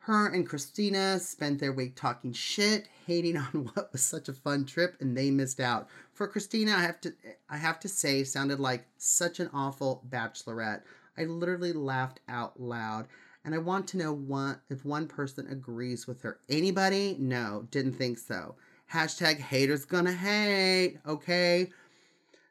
her 0.00 0.26
and 0.26 0.48
Christina 0.48 1.20
spent 1.20 1.60
their 1.60 1.72
week 1.72 1.94
talking 1.94 2.32
shit, 2.32 2.88
hating 3.06 3.36
on 3.36 3.44
what 3.74 3.92
was 3.92 4.02
such 4.02 4.28
a 4.28 4.32
fun 4.32 4.64
trip, 4.64 4.96
and 4.98 5.16
they 5.16 5.30
missed 5.30 5.60
out. 5.60 5.86
For 6.12 6.26
Christina, 6.26 6.72
I 6.72 6.80
have 6.80 7.00
to 7.02 7.14
I 7.48 7.58
have 7.58 7.78
to 7.78 7.88
say, 7.88 8.24
sounded 8.24 8.58
like 8.58 8.84
such 8.96 9.38
an 9.38 9.48
awful 9.54 10.02
bachelorette. 10.08 10.82
I 11.16 11.26
literally 11.26 11.72
laughed 11.72 12.18
out 12.28 12.58
loud. 12.60 13.06
And 13.44 13.54
I 13.54 13.58
want 13.58 13.86
to 13.88 13.96
know 13.96 14.12
one 14.12 14.60
if 14.68 14.84
one 14.84 15.06
person 15.06 15.46
agrees 15.46 16.08
with 16.08 16.22
her. 16.22 16.40
Anybody? 16.48 17.16
No, 17.20 17.68
didn't 17.70 17.92
think 17.92 18.18
so. 18.18 18.56
Hashtag 18.92 19.38
haters 19.38 19.84
gonna 19.84 20.12
hate. 20.12 20.98
Okay. 21.06 21.70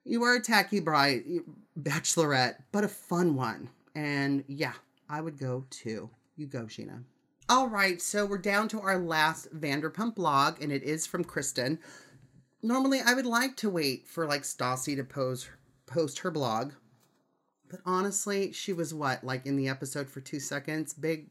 You 0.08 0.24
are 0.24 0.36
a 0.36 0.42
tacky 0.42 0.80
bride 0.80 1.24
bachelorette, 1.78 2.56
but 2.72 2.86
a 2.86 2.88
fun 2.88 3.36
one. 3.36 3.70
And 3.94 4.46
yeah, 4.48 4.74
I 5.10 5.20
would 5.20 5.38
go 5.38 5.66
too. 5.70 6.10
You 6.38 6.48
go, 6.48 6.64
Scheana. 6.64 7.04
All 7.50 7.68
right, 7.68 8.02
so 8.02 8.26
we're 8.26 8.38
down 8.38 8.70
to 8.70 8.80
our 8.80 8.98
last 8.98 9.54
Vanderpump 9.54 10.16
blog, 10.16 10.62
and 10.62 10.72
it 10.72 10.84
is 10.84 11.06
from 11.06 11.24
Kristen. 11.24 11.80
Normally, 12.64 13.02
I 13.06 13.14
would 13.14 13.26
like 13.26 13.58
to 13.58 13.70
wait 13.70 14.08
for 14.08 14.26
like 14.26 14.44
Stassi 14.44 14.96
to 14.96 15.04
pose, 15.04 15.50
post 15.86 16.20
her 16.20 16.32
blog, 16.32 16.72
but 17.70 17.82
honestly, 17.86 18.54
she 18.54 18.72
was 18.72 18.94
what 18.94 19.24
like 19.24 19.46
in 19.46 19.58
the 19.58 19.68
episode 19.68 20.10
for 20.10 20.22
two 20.22 20.40
seconds, 20.40 20.94
big 20.94 21.28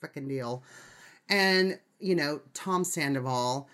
fucking 0.00 0.26
deal. 0.26 0.64
And 1.28 1.78
you 2.00 2.14
know, 2.14 2.40
Tom 2.54 2.84
Sandoval, 2.84 3.68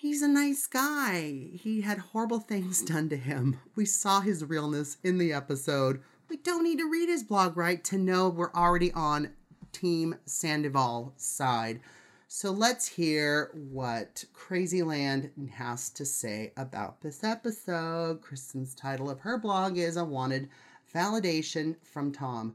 he's 0.00 0.22
a 0.22 0.28
nice 0.28 0.66
guy. 0.66 1.50
He 1.52 1.82
had 1.82 1.98
horrible 1.98 2.40
things 2.40 2.82
done 2.86 3.10
to 3.10 3.16
him. 3.16 3.60
We 3.76 3.84
saw 3.84 4.20
his 4.20 4.44
realness 4.44 4.96
in 5.04 5.18
the 5.18 5.32
episode. 5.32 6.00
We 6.28 6.38
don't 6.38 6.64
need 6.64 6.78
to 6.78 6.88
read 6.88 7.08
his 7.08 7.22
blog, 7.22 7.56
right, 7.56 7.82
to 7.84 7.98
know 7.98 8.28
we're 8.28 8.52
already 8.52 8.92
on 8.92 9.32
Team 9.72 10.16
Sandoval 10.24 11.12
side. 11.16 11.80
So 12.28 12.50
let's 12.50 12.86
hear 12.86 13.50
what 13.52 14.24
Crazyland 14.32 15.50
has 15.50 15.90
to 15.90 16.06
say 16.06 16.52
about 16.56 17.00
this 17.02 17.22
episode. 17.24 18.22
Kristen's 18.22 18.74
title 18.74 19.10
of 19.10 19.20
her 19.20 19.36
blog 19.36 19.76
is 19.76 19.96
I 19.96 20.02
Wanted 20.02 20.48
Validation 20.94 21.76
from 21.82 22.12
Tom. 22.12 22.54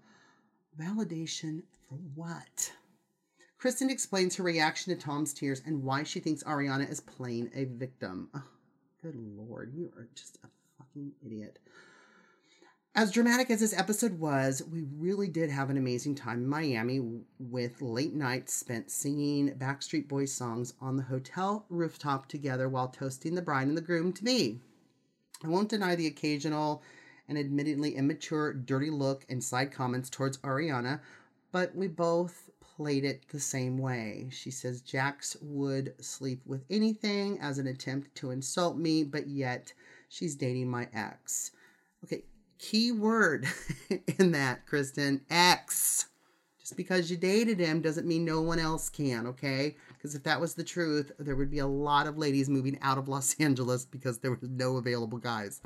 Validation 0.80 1.64
for 1.88 1.96
what? 2.16 2.72
Kristen 3.58 3.90
explains 3.90 4.36
her 4.36 4.44
reaction 4.44 4.94
to 4.94 5.02
Tom's 5.02 5.34
tears 5.34 5.62
and 5.66 5.84
why 5.84 6.04
she 6.04 6.20
thinks 6.20 6.44
Ariana 6.44 6.90
is 6.90 7.00
playing 7.00 7.52
a 7.56 7.66
victim. 7.66 8.30
Oh, 8.36 8.44
good 9.02 9.16
lord, 9.16 9.74
you 9.74 9.92
are 9.98 10.08
just 10.14 10.38
a 10.44 10.48
fucking 10.78 11.14
idiot. 11.26 11.60
As 12.98 13.12
dramatic 13.12 13.50
as 13.50 13.60
this 13.60 13.78
episode 13.78 14.20
was, 14.20 14.64
we 14.72 14.84
really 14.98 15.28
did 15.28 15.50
have 15.50 15.70
an 15.70 15.76
amazing 15.76 16.16
time 16.16 16.40
in 16.40 16.48
Miami 16.48 17.02
with 17.40 17.82
late 17.82 18.14
nights 18.14 18.54
spent 18.54 18.90
singing 18.90 19.54
Backstreet 19.58 20.08
Boys 20.08 20.32
songs 20.32 20.74
on 20.80 20.96
the 20.96 21.04
hotel 21.04 21.66
rooftop 21.70 22.30
together 22.30 22.70
while 22.70 22.88
toasting 22.88 23.36
the 23.36 23.42
bride 23.42 23.68
and 23.68 23.76
the 23.76 23.82
groom 23.82 24.14
to 24.14 24.24
be. 24.24 24.62
I 25.44 25.50
won't 25.50 25.68
deny 25.68 25.96
the 25.96 26.08
occasional 26.08 26.82
and 27.28 27.38
admittedly 27.38 27.96
immature, 27.96 28.54
dirty 28.54 28.90
look 28.90 29.26
and 29.28 29.44
side 29.44 29.74
comments 29.74 30.10
towards 30.10 30.38
Ariana, 30.38 31.02
but 31.52 31.76
we 31.76 31.88
both 31.90 32.45
played 32.76 33.06
it 33.06 33.28
the 33.30 33.40
same 33.40 33.78
way. 33.78 34.28
She 34.32 34.52
says 34.52 34.82
Jax 34.82 35.38
would 35.42 35.94
sleep 36.04 36.42
with 36.46 36.66
anything 36.70 37.40
as 37.40 37.58
an 37.58 37.68
attempt 37.68 38.14
to 38.16 38.32
insult 38.32 38.78
me, 38.78 39.04
but 39.04 39.28
yet 39.28 39.74
she's 40.10 40.36
dating 40.36 40.70
my 40.70 40.88
ex. 40.94 41.52
Okay, 42.04 42.24
key 42.60 42.92
word 42.92 43.48
in 44.20 44.32
that, 44.32 44.66
Kristen 44.66 45.22
ex. 45.30 46.08
Just 46.60 46.78
because 46.78 47.12
you 47.12 47.18
dated 47.18 47.60
him 47.60 47.80
doesn't 47.80 48.08
mean 48.08 48.26
no 48.26 48.42
one 48.42 48.58
else 48.58 48.90
can, 48.90 49.28
okay? 49.28 49.76
Because 49.90 50.16
if 50.16 50.24
that 50.24 50.42
was 50.42 50.56
the 50.56 50.64
truth, 50.64 51.12
there 51.20 51.36
would 51.36 51.52
be 51.52 51.60
a 51.60 51.68
lot 51.68 52.08
of 52.08 52.18
ladies 52.18 52.50
moving 52.50 52.80
out 52.82 52.98
of 52.98 53.08
Los 53.08 53.36
Angeles 53.40 53.86
because 53.86 54.18
there 54.18 54.32
was 54.32 54.42
no 54.42 54.78
available 54.78 55.20
guys. 55.20 55.62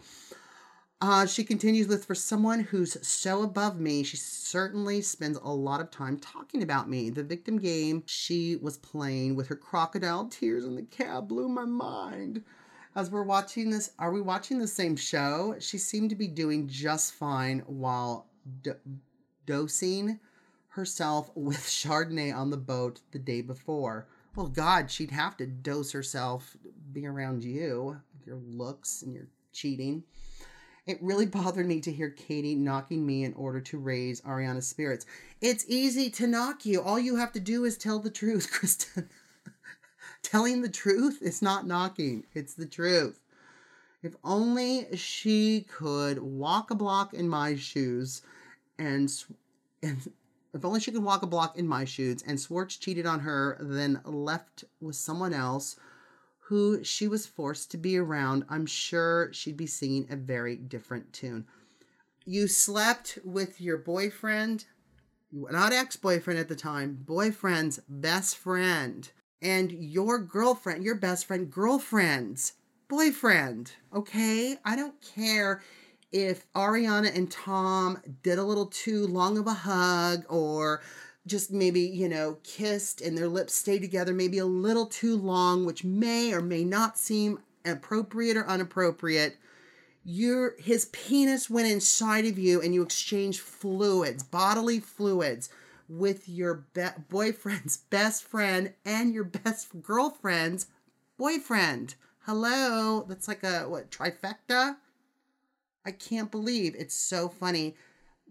Uh, 1.02 1.26
she 1.26 1.46
continues 1.46 1.88
with 1.88 2.04
For 2.04 2.16
someone 2.16 2.60
who's 2.60 2.98
so 3.08 3.42
above 3.42 3.80
me, 3.80 4.04
she 4.04 4.18
certainly 4.18 5.02
spends 5.02 5.38
a 5.38 5.50
lot 5.50 5.80
of 5.80 5.92
time 5.92 6.18
talking 6.18 6.62
about 6.62 6.90
me. 6.90 7.10
The 7.10 7.24
victim 7.24 7.58
game 7.58 8.04
she 8.06 8.58
was 8.58 8.78
playing 8.78 9.36
with 9.36 9.48
her 9.48 9.56
crocodile 9.56 10.26
tears 10.28 10.66
in 10.66 10.76
the 10.76 10.84
cab 10.84 11.30
blew 11.30 11.48
my 11.48 11.64
mind. 11.64 12.44
As 12.96 13.10
we're 13.10 13.24
watching 13.24 13.70
this, 13.70 13.92
are 13.98 14.12
we 14.12 14.20
watching 14.20 14.60
the 14.60 14.68
same 14.68 14.98
show? 14.98 15.56
She 15.60 15.78
seemed 15.78 16.10
to 16.10 16.18
be 16.18 16.28
doing 16.28 16.68
just 16.68 17.14
fine 17.14 17.60
while 17.60 18.28
d- 18.62 18.72
dosing 19.46 20.20
herself 20.70 21.32
with 21.34 21.60
Chardonnay 21.60 22.36
on 22.36 22.50
the 22.50 22.58
boat 22.58 23.00
the 23.12 23.20
day 23.20 23.42
before. 23.42 24.08
Well, 24.36 24.48
God, 24.48 24.92
she'd 24.92 25.12
have 25.12 25.38
to 25.38 25.46
dose 25.46 25.94
herself 25.94 26.58
being 26.92 27.08
around 27.08 27.44
you, 27.44 28.02
your 28.26 28.38
looks 28.38 29.02
and 29.02 29.14
your 29.14 29.28
cheating. 29.54 30.04
It 30.90 30.98
really 31.04 31.28
bothered 31.28 31.68
me 31.68 31.82
to 31.82 31.92
hear 31.92 32.10
Katie 32.10 32.56
knocking 32.56 33.06
me 33.06 33.24
in 33.24 33.34
order 33.34 33.62
to 33.62 33.78
raise 33.78 34.22
Ariana's 34.22 34.68
spirits. 34.68 35.06
It's 35.40 35.64
easy 35.68 36.10
to 36.10 36.26
knock 36.26 36.66
you. 36.66 36.82
All 36.82 36.98
you 36.98 37.18
have 37.18 37.32
to 37.34 37.40
do 37.40 37.64
is 37.64 37.78
tell 37.78 38.00
the 38.00 38.10
truth, 38.10 38.52
Kristen. 38.52 39.08
Telling 40.24 40.64
the 40.64 40.68
truth 40.68 41.22
is 41.22 41.44
not 41.44 41.68
knocking, 41.68 42.26
it's 42.34 42.56
the 42.56 42.66
truth. 42.66 43.20
If 44.02 44.16
only 44.24 44.88
she 44.98 45.68
could 45.70 46.18
walk 46.18 46.72
a 46.72 46.76
block 46.76 47.14
in 47.14 47.30
my 47.30 47.56
shoes 47.56 48.24
and, 48.80 49.14
and 49.84 50.12
if 50.56 50.66
only 50.66 50.80
she 50.80 50.92
could 50.92 51.04
walk 51.04 51.22
a 51.22 51.28
block 51.28 51.56
in 51.56 51.68
my 51.68 51.86
shoes 51.86 52.24
and 52.26 52.40
Schwartz 52.40 52.78
cheated 52.78 53.06
on 53.06 53.20
her, 53.20 53.58
then 53.62 54.02
left 54.06 54.64
with 54.82 54.96
someone 54.96 55.36
else 55.36 55.76
who 56.50 56.84
she 56.84 57.08
was 57.08 57.28
forced 57.28 57.70
to 57.70 57.78
be 57.78 57.96
around, 57.96 58.44
I'm 58.50 58.66
sure 58.66 59.30
she'd 59.32 59.56
be 59.56 59.68
singing 59.68 60.08
a 60.10 60.16
very 60.16 60.56
different 60.56 61.14
tune. 61.14 61.46
You 62.26 62.48
slept 62.48 63.20
with 63.24 63.62
your 63.62 63.78
boyfriend, 63.78 64.66
not 65.32 65.74
ex 65.74 65.96
boyfriend 65.96 66.40
at 66.40 66.50
the 66.50 66.56
time, 66.56 66.98
boyfriend's 67.06 67.80
best 67.88 68.36
friend, 68.36 69.08
and 69.44 69.72
your 69.72 70.18
girlfriend, 70.18 70.84
your 70.84 70.96
best 70.96 71.28
friend, 71.28 71.52
girlfriend's 71.52 72.54
boyfriend. 72.88 73.74
Okay? 73.94 74.58
I 74.66 74.76
don't 74.76 75.00
care 75.16 75.62
if 76.12 76.52
Ariana 76.54 77.16
and 77.16 77.30
Tom 77.30 78.02
did 78.24 78.40
a 78.40 78.44
little 78.44 78.66
too 78.66 79.06
long 79.06 79.38
of 79.38 79.46
a 79.46 79.54
hug 79.54 80.26
or 80.28 80.82
just 81.30 81.52
maybe, 81.52 81.82
you 81.82 82.10
know, 82.10 82.38
kissed 82.44 83.02
and 83.02 83.18
their 83.18 83.28
lips 83.28 83.54
stayed 83.54 83.80
together 83.80 84.14
maybe 84.14 84.38
a 84.38 84.46
little 84.46 84.86
too 84.86 85.16
long, 85.16 85.66
which 85.66 85.84
may 85.84 86.34
or 86.34 86.42
may 86.42 86.64
not 86.64 86.98
seem 86.98 87.40
appropriate 87.66 88.36
or 88.36 88.48
unappropriate. 88.48 89.38
Your 90.04 90.56
his 90.58 90.86
penis 90.86 91.50
went 91.50 91.68
inside 91.68 92.26
of 92.26 92.40
you 92.40 92.62
and 92.62 92.74
you 92.74 92.82
exchanged 92.82 93.42
fluids, 93.42 94.24
bodily 94.24 94.80
fluids 94.80 95.50
with 95.88 96.28
your 96.28 96.66
be- 96.74 96.86
boyfriend's 97.10 97.78
best 97.90 98.24
friend 98.24 98.74
and 98.86 99.14
your 99.14 99.24
best 99.24 99.82
girlfriend's 99.82 100.68
boyfriend. 101.18 101.96
Hello, 102.26 103.06
that's 103.08 103.28
like 103.28 103.44
a 103.44 103.62
what 103.70 103.92
trifecta? 103.92 104.78
I 105.86 105.92
can't 105.92 106.32
believe 106.32 106.76
it's 106.78 106.96
so 106.96 107.30
funny 107.30 107.76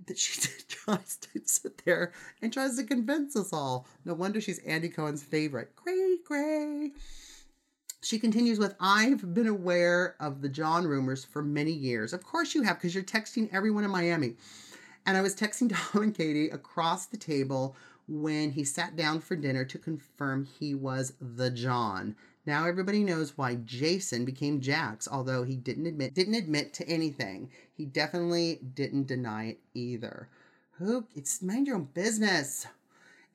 that 0.06 0.18
she 0.18 0.40
tries 0.68 1.16
to 1.16 1.40
sit 1.44 1.84
there 1.84 2.12
and 2.42 2.52
tries 2.52 2.76
to 2.76 2.84
convince 2.84 3.37
us 3.37 3.52
all. 3.52 3.87
No 4.04 4.14
wonder 4.14 4.40
she's 4.40 4.58
Andy 4.61 4.88
Cohen's 4.88 5.22
favorite. 5.22 5.74
Gray, 5.76 6.16
gray. 6.24 6.92
She 8.00 8.18
continues 8.18 8.58
with 8.58 8.74
I've 8.78 9.34
been 9.34 9.48
aware 9.48 10.14
of 10.20 10.40
the 10.40 10.48
John 10.48 10.87
rumors 10.87 11.24
for 11.24 11.42
many 11.42 11.72
years. 11.72 12.12
Of 12.12 12.22
course 12.22 12.54
you 12.54 12.62
have, 12.62 12.76
because 12.76 12.94
you're 12.94 13.04
texting 13.04 13.52
everyone 13.52 13.84
in 13.84 13.90
Miami. 13.90 14.34
And 15.04 15.16
I 15.16 15.22
was 15.22 15.34
texting 15.34 15.70
Tom 15.92 16.02
and 16.02 16.14
Katie 16.14 16.50
across 16.50 17.06
the 17.06 17.16
table 17.16 17.76
when 18.06 18.52
he 18.52 18.64
sat 18.64 18.96
down 18.96 19.20
for 19.20 19.37
dinner 19.37 19.64
to 19.64 19.78
confirm 19.78 20.44
he 20.44 20.74
was 20.74 21.12
the 21.20 21.50
John. 21.50 22.16
Now 22.48 22.64
everybody 22.64 23.04
knows 23.04 23.37
why 23.37 23.56
Jason 23.56 24.24
became 24.24 24.62
Jax, 24.62 25.06
although 25.06 25.42
he 25.42 25.54
didn't 25.54 25.84
admit 25.84 26.14
didn't 26.14 26.32
admit 26.32 26.72
to 26.72 26.88
anything. 26.88 27.50
He 27.74 27.84
definitely 27.84 28.61
didn't 28.72 29.06
deny 29.06 29.48
it 29.48 29.61
either. 29.74 30.30
Who 30.78 31.04
it's 31.14 31.42
mind 31.42 31.66
your 31.66 31.76
own 31.76 31.90
business. 31.92 32.66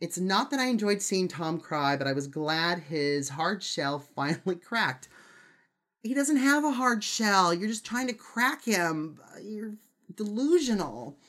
It's 0.02 0.18
not 0.18 0.50
that 0.50 0.60
I 0.60 0.66
enjoyed 0.66 1.04
seeing 1.04 1.28
Tom 1.28 1.60
cry, 1.60 1.96
but 1.96 2.08
I 2.08 2.14
was 2.14 2.26
glad 2.26 2.80
his 2.80 3.30
hard 3.30 3.62
shell 3.62 4.00
finally 4.16 4.56
cracked. 4.56 5.10
He 6.02 6.16
doesn't 6.16 6.38
have 6.38 6.64
a 6.64 6.72
hard 6.72 7.04
shell. 7.04 7.54
You're 7.54 7.70
just 7.70 7.86
trying 7.86 8.08
to 8.08 8.14
crack 8.14 8.66
him. 8.66 9.20
You're 9.44 9.76
delusional. 10.16 11.20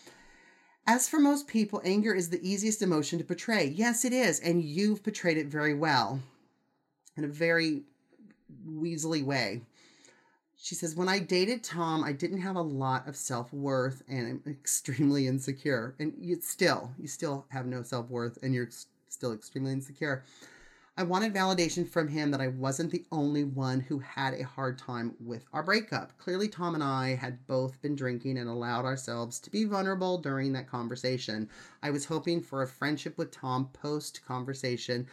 As 0.87 1.07
for 1.07 1.21
most 1.21 1.49
people, 1.49 1.83
anger 1.85 2.15
is 2.15 2.31
the 2.31 2.41
easiest 2.43 2.81
emotion 2.81 3.19
to 3.19 3.27
portray. 3.27 3.67
Yes, 3.67 4.07
it 4.07 4.15
is, 4.15 4.41
and 4.41 4.65
you've 4.65 5.03
portrayed 5.03 5.37
it 5.37 5.49
very 5.49 5.75
well 5.75 6.23
in 7.17 7.25
a 7.25 7.29
very 7.29 7.83
weaselly 8.69 9.25
way. 9.25 9.63
She 10.57 10.75
says, 10.75 10.97
When 10.97 11.09
I 11.09 11.19
dated 11.19 11.63
Tom, 11.63 12.03
I 12.03 12.13
didn't 12.13 12.41
have 12.41 12.57
a 12.57 12.63
lot 12.63 13.07
of 13.07 13.17
self 13.17 13.53
worth 13.53 14.03
and 14.09 14.27
I'm 14.27 14.51
extremely 14.51 15.27
insecure. 15.27 15.95
And 15.99 16.15
you 16.19 16.41
still, 16.41 16.93
you 16.99 17.09
still 17.09 17.47
have 17.49 17.67
no 17.67 17.83
self 17.83 18.09
worth 18.09 18.39
and 18.43 18.55
you're 18.55 18.71
still 19.09 19.33
extremely 19.33 19.73
insecure. 19.73 20.25
I 20.97 21.03
wanted 21.03 21.35
validation 21.35 21.89
from 21.89 22.07
him 22.07 22.31
that 22.31 22.41
I 22.41 22.47
wasn't 22.47 22.93
the 22.93 23.05
only 23.11 23.43
one 23.43 23.81
who 23.81 23.99
had 23.99 24.35
a 24.35 24.45
hard 24.45 24.79
time 24.79 25.17
with 25.19 25.45
our 25.53 25.65
breakup. 25.65 26.17
Clearly, 26.19 26.49
Tom 26.49 26.77
and 26.77 26.85
I 26.85 27.17
had 27.17 27.49
both 27.49 27.83
been 27.83 27.97
drinking 27.97 28.39
and 28.39 28.49
allowed 28.49 28.85
ourselves 28.85 29.41
to 29.41 29.51
be 29.51 29.65
vulnerable 29.65 30.19
during 30.19 30.53
that 30.53 30.71
conversation. 30.71 31.51
I 31.83 31.91
was 31.91 32.05
hoping 32.05 32.41
for 32.41 32.63
a 32.63 32.69
friendship 32.69 33.19
with 33.19 33.33
Tom 33.33 33.71
post 33.73 34.25
conversation 34.25 35.09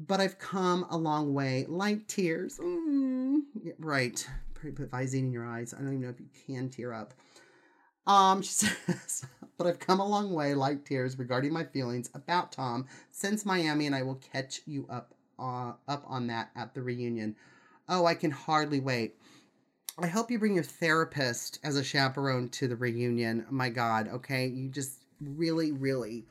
but 0.00 0.20
I've 0.20 0.38
come 0.38 0.86
a 0.90 0.96
long 0.96 1.34
way. 1.34 1.66
Like 1.68 2.06
tears. 2.06 2.58
Mm, 2.58 3.42
right. 3.78 4.26
Put 4.54 4.90
Visine 4.90 5.18
in 5.18 5.32
your 5.32 5.46
eyes. 5.46 5.74
I 5.74 5.78
don't 5.78 5.88
even 5.88 6.00
know 6.02 6.08
if 6.08 6.20
you 6.20 6.28
can 6.46 6.68
tear 6.68 6.92
up. 6.92 7.14
Um, 8.06 8.42
she 8.42 8.48
says, 8.48 9.26
but 9.56 9.66
I've 9.66 9.78
come 9.78 10.00
a 10.00 10.06
long 10.06 10.32
way, 10.32 10.54
like 10.54 10.84
tears, 10.84 11.18
regarding 11.18 11.52
my 11.52 11.64
feelings 11.64 12.10
about 12.14 12.52
Tom 12.52 12.86
since 13.10 13.44
Miami, 13.44 13.86
and 13.86 13.94
I 13.94 14.02
will 14.02 14.20
catch 14.32 14.60
you 14.66 14.86
up 14.88 15.14
uh, 15.38 15.72
up 15.86 16.04
on 16.06 16.26
that 16.28 16.50
at 16.56 16.74
the 16.74 16.82
reunion. 16.82 17.36
Oh, 17.88 18.06
I 18.06 18.14
can 18.14 18.30
hardly 18.30 18.80
wait. 18.80 19.14
I 20.00 20.06
hope 20.06 20.30
you 20.30 20.38
bring 20.38 20.54
your 20.54 20.64
therapist 20.64 21.58
as 21.64 21.76
a 21.76 21.82
chaperone 21.82 22.48
to 22.50 22.68
the 22.68 22.76
reunion. 22.76 23.46
My 23.50 23.68
God, 23.68 24.08
okay? 24.08 24.46
You 24.46 24.68
just 24.68 25.04
really, 25.20 25.72
really 25.72 26.24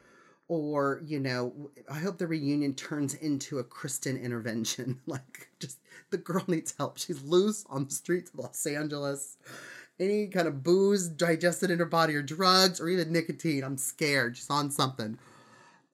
or 0.49 1.01
you 1.05 1.19
know 1.19 1.53
i 1.89 1.99
hope 1.99 2.17
the 2.17 2.27
reunion 2.27 2.73
turns 2.73 3.13
into 3.15 3.59
a 3.59 3.63
kristen 3.63 4.15
intervention 4.15 4.99
like 5.05 5.49
just 5.59 5.77
the 6.09 6.17
girl 6.17 6.43
needs 6.47 6.73
help. 6.77 6.97
She's 6.97 7.23
loose 7.23 7.65
on 7.69 7.85
the 7.85 7.91
streets 7.91 8.31
of 8.31 8.39
los 8.39 8.65
angeles. 8.65 9.37
Any 9.99 10.27
kind 10.27 10.47
of 10.47 10.63
booze 10.63 11.07
digested 11.07 11.71
in 11.71 11.79
her 11.79 11.85
body 11.85 12.15
or 12.15 12.21
drugs 12.21 12.79
or 12.79 12.87
even 12.89 13.11
nicotine 13.11 13.63
i'm 13.63 13.77
scared. 13.77 14.37
She's 14.37 14.49
on 14.49 14.71
something. 14.71 15.17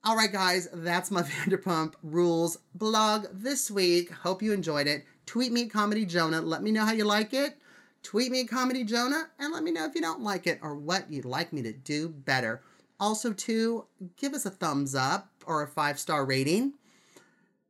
All 0.03 0.15
right 0.15 0.31
guys 0.31 0.67
that's 0.73 1.11
my 1.11 1.21
vanderpump 1.23 1.93
rules 2.03 2.57
blog 2.75 3.27
this 3.31 3.71
week. 3.71 4.11
Hope 4.11 4.41
you 4.41 4.53
enjoyed 4.53 4.87
it. 4.87 5.05
Tweet 5.25 5.51
me 5.51 5.67
comedy 5.67 6.05
jonah. 6.05 6.41
Let 6.41 6.61
me 6.61 6.71
know 6.71 6.85
how 6.85 6.93
you 6.93 7.05
like 7.05 7.33
it. 7.33 7.57
Tweet 8.03 8.31
me 8.31 8.45
comedy 8.45 8.83
jonah 8.83 9.29
and 9.39 9.53
let 9.53 9.63
me 9.63 9.71
know 9.71 9.85
if 9.85 9.95
you 9.95 10.01
don't 10.01 10.21
like 10.21 10.45
it 10.45 10.59
or 10.61 10.75
what 10.75 11.11
you'd 11.11 11.25
like 11.25 11.53
me 11.53 11.61
to 11.61 11.71
do 11.71 12.09
better 12.09 12.61
also, 12.99 13.33
too, 13.33 13.85
give 14.17 14.33
us 14.33 14.45
a 14.45 14.49
thumbs 14.49 14.95
up 14.95 15.29
or 15.45 15.63
a 15.63 15.67
five 15.67 15.99
star 15.99 16.25
rating. 16.25 16.73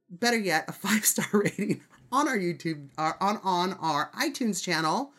Better 0.10 0.38
yet, 0.38 0.66
a 0.68 0.72
five 0.74 1.06
star 1.06 1.28
rating 1.34 1.82
on 2.12 2.28
our 2.28 2.38
YouTube, 2.38 2.90
or 2.98 3.16
uh, 3.22 3.26
on, 3.26 3.40
on 3.44 3.74
our 3.74 4.12
iTunes 4.12 4.64
channel. 4.64 5.12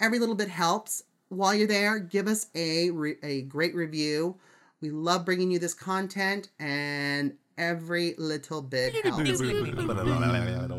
Every 0.00 0.18
little 0.18 0.34
bit 0.34 0.48
helps. 0.48 1.02
While 1.28 1.54
you're 1.54 1.66
there, 1.66 1.98
give 1.98 2.28
us 2.28 2.48
a, 2.54 2.90
re- 2.90 3.16
a 3.22 3.42
great 3.42 3.74
review. 3.74 4.36
We 4.80 4.90
love 4.90 5.24
bringing 5.24 5.50
you 5.50 5.58
this 5.58 5.72
content, 5.72 6.50
and 6.58 7.34
Every 7.56 8.16
little 8.18 8.60
bit 8.62 8.94
helps. 9.04 9.40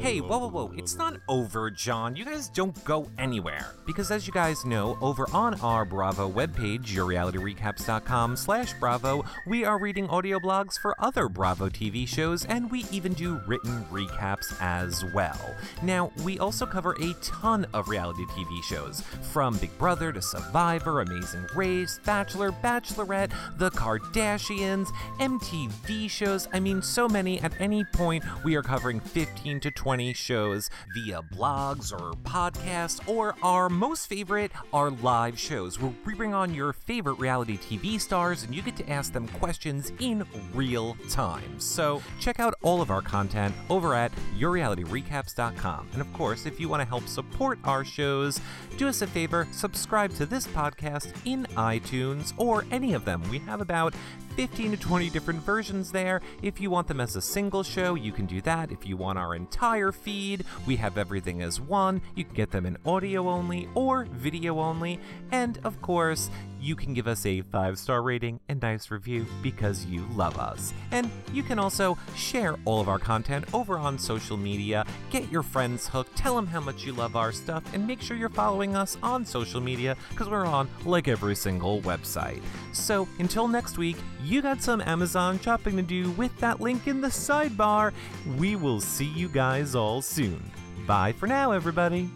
Hey, 0.01 0.19
whoa, 0.19 0.39
whoa, 0.39 0.47
whoa. 0.49 0.73
It's 0.75 0.95
not 0.97 1.21
over, 1.29 1.71
John. 1.71 2.17
You 2.17 2.25
guys 2.25 2.49
don't 2.49 2.83
go 2.83 3.09
anywhere. 3.17 3.73
Because 3.85 4.11
as 4.11 4.27
you 4.27 4.33
guys 4.33 4.65
know, 4.65 4.97
over 5.01 5.25
on 5.31 5.53
our 5.61 5.85
Bravo 5.85 6.29
webpage, 6.29 6.87
yourrealityrecaps.com 6.87 8.35
slash 8.35 8.73
Bravo, 8.73 9.23
we 9.47 9.63
are 9.63 9.79
reading 9.79 10.09
audio 10.09 10.37
blogs 10.37 10.77
for 10.77 11.01
other 11.01 11.29
Bravo 11.29 11.69
TV 11.69 12.05
shows, 12.05 12.43
and 12.45 12.69
we 12.69 12.83
even 12.91 13.13
do 13.13 13.39
written 13.47 13.85
recaps 13.85 14.53
as 14.59 15.05
well. 15.13 15.55
Now, 15.81 16.11
we 16.25 16.39
also 16.39 16.65
cover 16.65 16.97
a 17.01 17.13
ton 17.21 17.65
of 17.73 17.87
reality 17.87 18.25
TV 18.25 18.61
shows, 18.63 19.01
from 19.31 19.57
Big 19.59 19.75
Brother 19.77 20.11
to 20.11 20.21
Survivor, 20.21 20.99
Amazing 20.99 21.47
Race, 21.55 22.01
Bachelor, 22.03 22.51
Bachelorette, 22.51 23.31
The 23.59 23.71
Kardashians, 23.71 24.89
MTV 25.19 26.09
shows. 26.09 26.49
I 26.51 26.64
mean, 26.65 26.81
so 26.81 27.07
many. 27.07 27.39
At 27.41 27.53
any 27.59 27.83
point, 27.83 28.23
we 28.43 28.55
are 28.55 28.63
covering 28.63 28.99
15 28.99 29.59
to 29.59 29.69
20 29.69 30.13
shows 30.13 30.71
via 30.95 31.21
blogs 31.21 31.93
or 31.93 32.13
podcasts, 32.23 33.07
or 33.07 33.35
our 33.43 33.69
most 33.69 34.07
favorite, 34.07 34.51
our 34.73 34.89
live 34.89 35.37
shows, 35.37 35.79
where 35.79 35.93
we 36.07 36.15
bring 36.15 36.33
on 36.33 36.55
your 36.55 36.73
favorite 36.73 37.19
reality 37.19 37.55
TV 37.55 38.01
stars 38.01 38.41
and 38.41 38.55
you 38.55 38.63
get 38.63 38.75
to 38.77 38.89
ask 38.89 39.13
them 39.13 39.27
questions 39.27 39.91
in 39.99 40.25
real 40.55 40.97
time. 41.07 41.59
So 41.59 42.01
check 42.19 42.39
out 42.39 42.55
all 42.63 42.81
of 42.81 42.89
our 42.89 43.03
content 43.03 43.53
over 43.69 43.93
at 43.93 44.11
yourrealityrecaps.com. 44.35 45.89
And 45.93 46.01
of 46.01 46.11
course, 46.13 46.47
if 46.47 46.59
you 46.59 46.67
want 46.67 46.81
to 46.81 46.87
help 46.87 47.07
support 47.07 47.59
our 47.63 47.85
shows, 47.85 48.41
do 48.77 48.87
us 48.87 49.03
a 49.03 49.07
favor, 49.07 49.47
subscribe 49.51 50.15
to 50.15 50.25
this 50.25 50.47
podcast 50.47 51.13
in 51.25 51.45
iTunes 51.55 52.33
or 52.37 52.65
any 52.71 52.95
of 52.95 53.05
them. 53.05 53.21
We 53.29 53.37
have 53.39 53.61
about 53.61 53.93
15 54.35 54.71
to 54.71 54.77
20 54.77 55.09
different 55.09 55.41
versions 55.41 55.91
there. 55.91 56.21
If 56.41 56.59
you 56.59 56.69
want 56.69 56.87
them 56.87 56.99
as 56.99 57.15
a 57.15 57.21
single 57.21 57.63
show, 57.63 57.95
you 57.95 58.11
can 58.11 58.25
do 58.25 58.41
that. 58.41 58.69
If 58.69 58.85
you 58.85 58.97
want 58.97 59.17
our 59.17 59.33
entire 59.33 59.93
feed, 59.93 60.43
we 60.65 60.75
have 60.75 60.97
everything 60.97 61.41
as 61.41 61.61
one. 61.61 62.01
You 62.15 62.25
can 62.25 62.33
get 62.33 62.51
them 62.51 62.65
in 62.65 62.77
audio 62.85 63.29
only 63.29 63.69
or 63.75 64.05
video 64.11 64.59
only. 64.59 64.99
And 65.31 65.57
of 65.63 65.81
course, 65.81 66.29
you 66.65 66.75
can 66.75 66.95
give 66.95 67.07
us 67.07 67.25
a 67.27 67.41
five 67.41 67.77
star 67.77 68.01
rating 68.01 68.39
and 68.49 68.59
nice 68.59 68.89
review 68.89 69.27
because 69.43 69.85
you 69.85 70.03
love 70.15 70.39
us. 70.39 70.73
And 70.91 71.11
you 71.31 71.43
can 71.43 71.59
also 71.59 71.95
share 72.15 72.55
all 72.65 72.81
of 72.81 72.89
our 72.89 72.97
content 72.97 73.45
over 73.53 73.77
on 73.77 73.99
social 73.99 74.35
media. 74.35 74.83
Get 75.11 75.31
your 75.31 75.43
friends 75.43 75.87
hooked, 75.87 76.17
tell 76.17 76.35
them 76.35 76.47
how 76.47 76.59
much 76.59 76.83
you 76.83 76.93
love 76.93 77.15
our 77.15 77.31
stuff, 77.31 77.63
and 77.73 77.85
make 77.85 78.01
sure 78.01 78.17
you're 78.17 78.29
following 78.29 78.75
us 78.75 78.97
on 79.03 79.25
social 79.25 79.61
media 79.61 79.95
because 80.09 80.27
we're 80.27 80.45
on 80.45 80.67
like 80.85 81.07
every 81.07 81.35
single 81.35 81.81
website. 81.81 82.41
So 82.73 83.07
until 83.19 83.47
next 83.47 83.77
week, 83.77 83.97
you 84.23 84.41
got 84.41 84.63
some 84.63 84.81
Amazon 84.81 85.39
shopping 85.39 85.75
to 85.75 85.83
do 85.83 86.09
with 86.11 86.35
that 86.39 86.61
link 86.61 86.87
in 86.87 86.99
the 86.99 87.09
sidebar. 87.09 87.93
We 88.37 88.55
will 88.55 88.81
see 88.81 89.05
you 89.05 89.29
guys 89.29 89.75
all 89.75 90.01
soon. 90.01 90.43
Bye 90.87 91.11
for 91.11 91.27
now, 91.27 91.51
everybody. 91.51 92.09